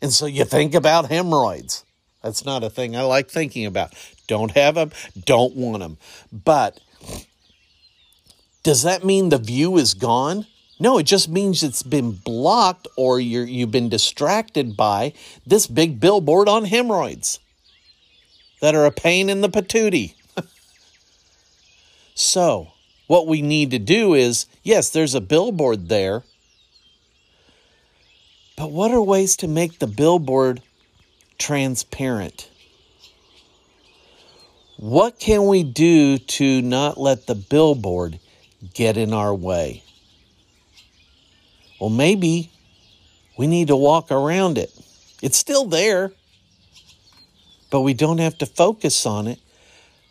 And 0.00 0.10
so 0.10 0.24
you 0.24 0.46
think 0.46 0.74
about 0.74 1.10
hemorrhoids. 1.10 1.84
That's 2.22 2.46
not 2.46 2.64
a 2.64 2.70
thing 2.70 2.96
I 2.96 3.02
like 3.02 3.28
thinking 3.28 3.66
about. 3.66 3.92
Don't 4.26 4.52
have 4.52 4.76
them, 4.76 4.90
don't 5.26 5.54
want 5.54 5.80
them. 5.80 5.98
But 6.32 6.80
does 8.62 8.84
that 8.84 9.04
mean 9.04 9.28
the 9.28 9.36
view 9.36 9.76
is 9.76 9.92
gone? 9.92 10.46
No, 10.80 10.96
it 10.96 11.04
just 11.04 11.28
means 11.28 11.62
it's 11.62 11.82
been 11.82 12.12
blocked 12.12 12.88
or 12.96 13.20
you're, 13.20 13.44
you've 13.44 13.70
been 13.70 13.90
distracted 13.90 14.78
by 14.78 15.12
this 15.46 15.66
big 15.66 16.00
billboard 16.00 16.48
on 16.48 16.64
hemorrhoids 16.64 17.38
that 18.62 18.74
are 18.74 18.86
a 18.86 18.90
pain 18.90 19.28
in 19.28 19.42
the 19.42 19.50
patootie. 19.50 20.14
so, 22.14 22.72
what 23.06 23.26
we 23.26 23.42
need 23.42 23.70
to 23.72 23.78
do 23.78 24.14
is 24.14 24.46
yes, 24.62 24.88
there's 24.88 25.14
a 25.14 25.20
billboard 25.20 25.90
there, 25.90 26.22
but 28.56 28.72
what 28.72 28.90
are 28.90 29.02
ways 29.02 29.36
to 29.36 29.46
make 29.46 29.78
the 29.78 29.86
billboard 29.86 30.62
transparent? 31.36 32.48
What 34.78 35.20
can 35.20 35.46
we 35.46 35.62
do 35.62 36.16
to 36.16 36.62
not 36.62 36.98
let 36.98 37.26
the 37.26 37.34
billboard 37.34 38.18
get 38.74 38.96
in 38.96 39.12
our 39.12 39.34
way. 39.34 39.82
Well, 41.80 41.90
maybe 41.90 42.50
we 43.36 43.46
need 43.46 43.68
to 43.68 43.76
walk 43.76 44.10
around 44.10 44.58
it. 44.58 44.72
It's 45.20 45.36
still 45.36 45.66
there, 45.66 46.12
but 47.72 47.80
we 47.80 47.94
don't 47.94 48.18
have 48.18 48.36
to 48.36 48.44
focus 48.44 49.06
on 49.06 49.26
it. 49.26 49.40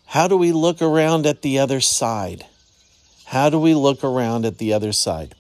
How 0.08 0.28
do 0.28 0.36
we 0.36 0.52
look 0.52 0.82
around 0.82 1.28
at 1.28 1.44
the 1.44 1.60
other 1.60 1.80
side? 1.80 2.44
How 3.26 3.52
do 3.52 3.60
we 3.60 3.76
look 3.76 4.04
around 4.04 4.46
at 4.46 4.58
the 4.58 4.74
other 4.74 4.92
side? 4.92 5.36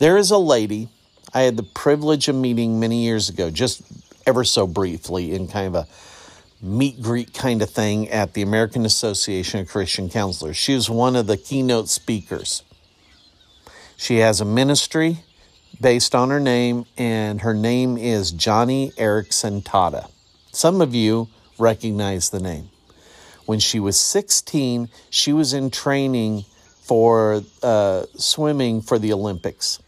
There 0.00 0.18
is 0.18 0.32
a 0.32 0.38
lady 0.38 0.88
I 1.32 1.42
had 1.42 1.56
the 1.56 1.62
privilege 1.62 2.26
of 2.26 2.34
meeting 2.34 2.80
many 2.80 3.04
years 3.04 3.28
ago, 3.28 3.48
just 3.48 3.82
ever 4.26 4.42
so 4.42 4.66
briefly, 4.66 5.32
in 5.32 5.46
kind 5.46 5.68
of 5.68 5.74
a 5.76 5.86
meet 6.60 7.00
greet 7.00 7.32
kind 7.32 7.62
of 7.62 7.70
thing 7.70 8.08
at 8.08 8.34
the 8.34 8.42
American 8.42 8.84
Association 8.84 9.60
of 9.60 9.68
Christian 9.68 10.10
Counselors. 10.10 10.56
She 10.56 10.74
was 10.74 10.90
one 10.90 11.14
of 11.14 11.28
the 11.28 11.36
keynote 11.36 11.88
speakers. 11.88 12.64
She 13.96 14.16
has 14.16 14.40
a 14.40 14.44
ministry 14.44 15.18
based 15.80 16.12
on 16.16 16.30
her 16.30 16.40
name, 16.40 16.86
and 16.96 17.42
her 17.42 17.54
name 17.54 17.96
is 17.96 18.32
Joni 18.32 18.92
Eareckson 18.96 19.62
Tada. 19.62 20.08
Some 20.58 20.80
of 20.80 20.92
you 20.92 21.28
recognize 21.56 22.30
the 22.30 22.40
name. 22.40 22.70
When 23.46 23.60
she 23.60 23.78
was 23.78 23.96
16, 23.96 24.88
she 25.08 25.32
was 25.32 25.52
in 25.52 25.70
training 25.70 26.46
for 26.82 27.44
uh, 27.62 28.06
swimming 28.16 28.82
for 28.82 28.98
the 28.98 29.12
Olympics. 29.12 29.78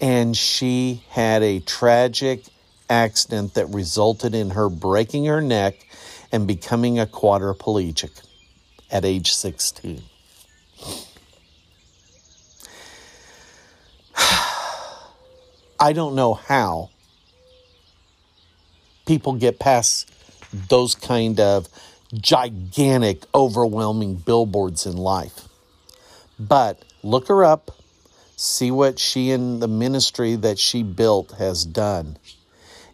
And 0.00 0.36
she 0.36 1.02
had 1.08 1.42
a 1.42 1.58
tragic 1.58 2.44
accident 2.88 3.54
that 3.54 3.66
resulted 3.66 4.32
in 4.32 4.50
her 4.50 4.68
breaking 4.68 5.24
her 5.24 5.40
neck 5.40 5.88
and 6.30 6.46
becoming 6.46 7.00
a 7.00 7.06
quadriplegic 7.06 8.12
at 8.92 9.04
age 9.04 9.32
16. 9.34 10.02
I 15.80 15.92
don't 15.92 16.14
know 16.14 16.34
how 16.34 16.90
people 19.12 19.34
get 19.34 19.58
past 19.58 20.10
those 20.70 20.94
kind 20.94 21.38
of 21.38 21.68
gigantic, 22.14 23.24
overwhelming 23.34 24.14
billboards 24.14 24.86
in 24.86 24.96
life. 24.96 25.48
But 26.40 26.82
look 27.02 27.28
her 27.28 27.44
up, 27.44 27.72
see 28.36 28.70
what 28.70 28.98
she 28.98 29.30
and 29.30 29.60
the 29.60 29.68
ministry 29.68 30.34
that 30.36 30.58
she 30.58 30.82
built 30.82 31.32
has 31.32 31.66
done. 31.66 32.16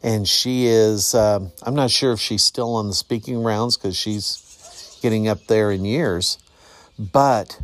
And 0.03 0.29
she 0.29 0.67
is 0.67 1.15
um, 1.15 1.53
i'm 1.63 1.75
not 1.77 1.91
sure 1.91 2.13
if 2.13 2.21
she's 2.21 2.43
still 2.43 2.75
on 2.75 2.89
the 2.89 2.95
speaking 2.95 3.45
rounds 3.45 3.77
because 3.77 3.97
she's 3.97 4.99
getting 5.03 5.29
up 5.29 5.47
there 5.47 5.71
in 5.71 5.85
years 5.85 6.39
but 6.99 7.61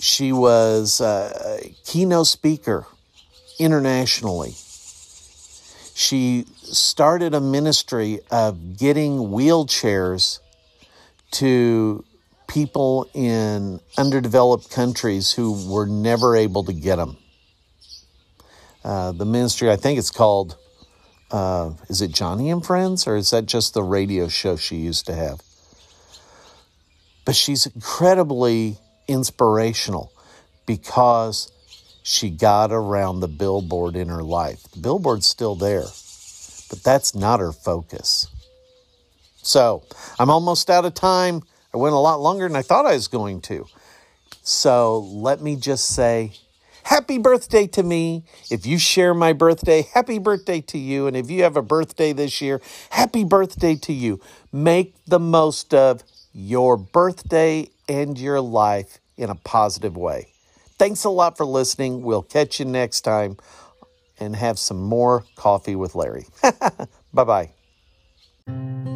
she 0.00 0.32
was 0.32 1.00
a 1.00 1.74
keynote 1.84 2.28
speaker 2.28 2.86
internationally 3.58 4.54
she 5.98 6.44
started 6.62 7.34
a 7.34 7.40
ministry 7.40 8.20
of 8.30 8.78
getting 8.78 9.18
wheelchairs 9.18 10.38
to 11.32 12.04
people 12.46 13.10
in 13.14 13.80
underdeveloped 13.98 14.70
countries 14.70 15.32
who 15.32 15.68
were 15.68 15.86
never 15.86 16.36
able 16.36 16.62
to 16.62 16.72
get 16.72 16.96
them 16.96 17.16
uh, 18.84 19.10
the 19.10 19.26
ministry 19.26 19.70
i 19.70 19.76
think 19.76 19.98
it's 19.98 20.12
called 20.12 20.56
uh, 21.30 21.72
is 21.88 22.00
it 22.00 22.10
Joni 22.10 22.50
and 22.50 22.64
Friends, 22.64 23.06
or 23.06 23.14
is 23.14 23.30
that 23.30 23.44
just 23.44 23.74
the 23.74 23.82
radio 23.82 24.28
show 24.28 24.56
she 24.56 24.76
used 24.76 25.06
to 25.06 25.14
have? 25.14 25.42
But 27.26 27.36
she's 27.36 27.66
incredibly 27.66 28.78
inspirational 29.06 30.10
because 30.64 31.52
she 32.08 32.30
got 32.30 32.72
around 32.72 33.20
the 33.20 33.28
billboard 33.28 33.94
in 33.94 34.08
her 34.08 34.22
life. 34.22 34.62
The 34.72 34.80
billboard's 34.80 35.26
still 35.26 35.54
there, 35.54 35.84
but 36.70 36.82
that's 36.82 37.14
not 37.14 37.38
her 37.38 37.52
focus. 37.52 38.28
So 39.42 39.82
I'm 40.18 40.30
almost 40.30 40.70
out 40.70 40.86
of 40.86 40.94
time. 40.94 41.42
I 41.74 41.76
went 41.76 41.94
a 41.94 41.98
lot 41.98 42.18
longer 42.20 42.48
than 42.48 42.56
I 42.56 42.62
thought 42.62 42.86
I 42.86 42.94
was 42.94 43.08
going 43.08 43.42
to. 43.42 43.66
So 44.42 45.00
let 45.00 45.42
me 45.42 45.56
just 45.56 45.84
say 45.84 46.32
happy 46.82 47.18
birthday 47.18 47.66
to 47.66 47.82
me. 47.82 48.24
If 48.50 48.64
you 48.64 48.78
share 48.78 49.12
my 49.12 49.34
birthday, 49.34 49.82
happy 49.92 50.18
birthday 50.18 50.62
to 50.62 50.78
you. 50.78 51.08
And 51.08 51.14
if 51.14 51.30
you 51.30 51.42
have 51.42 51.58
a 51.58 51.62
birthday 51.62 52.14
this 52.14 52.40
year, 52.40 52.62
happy 52.88 53.24
birthday 53.24 53.76
to 53.76 53.92
you. 53.92 54.18
Make 54.50 54.94
the 55.04 55.20
most 55.20 55.74
of 55.74 56.02
your 56.32 56.78
birthday 56.78 57.68
and 57.86 58.18
your 58.18 58.40
life 58.40 58.98
in 59.18 59.28
a 59.28 59.34
positive 59.34 59.94
way. 59.94 60.32
Thanks 60.78 61.04
a 61.04 61.10
lot 61.10 61.36
for 61.36 61.44
listening. 61.44 62.02
We'll 62.02 62.22
catch 62.22 62.60
you 62.60 62.64
next 62.64 63.00
time 63.00 63.36
and 64.20 64.36
have 64.36 64.58
some 64.58 64.80
more 64.82 65.24
coffee 65.36 65.76
with 65.76 65.94
Larry. 65.94 66.26
bye 67.12 67.50
bye. 68.46 68.88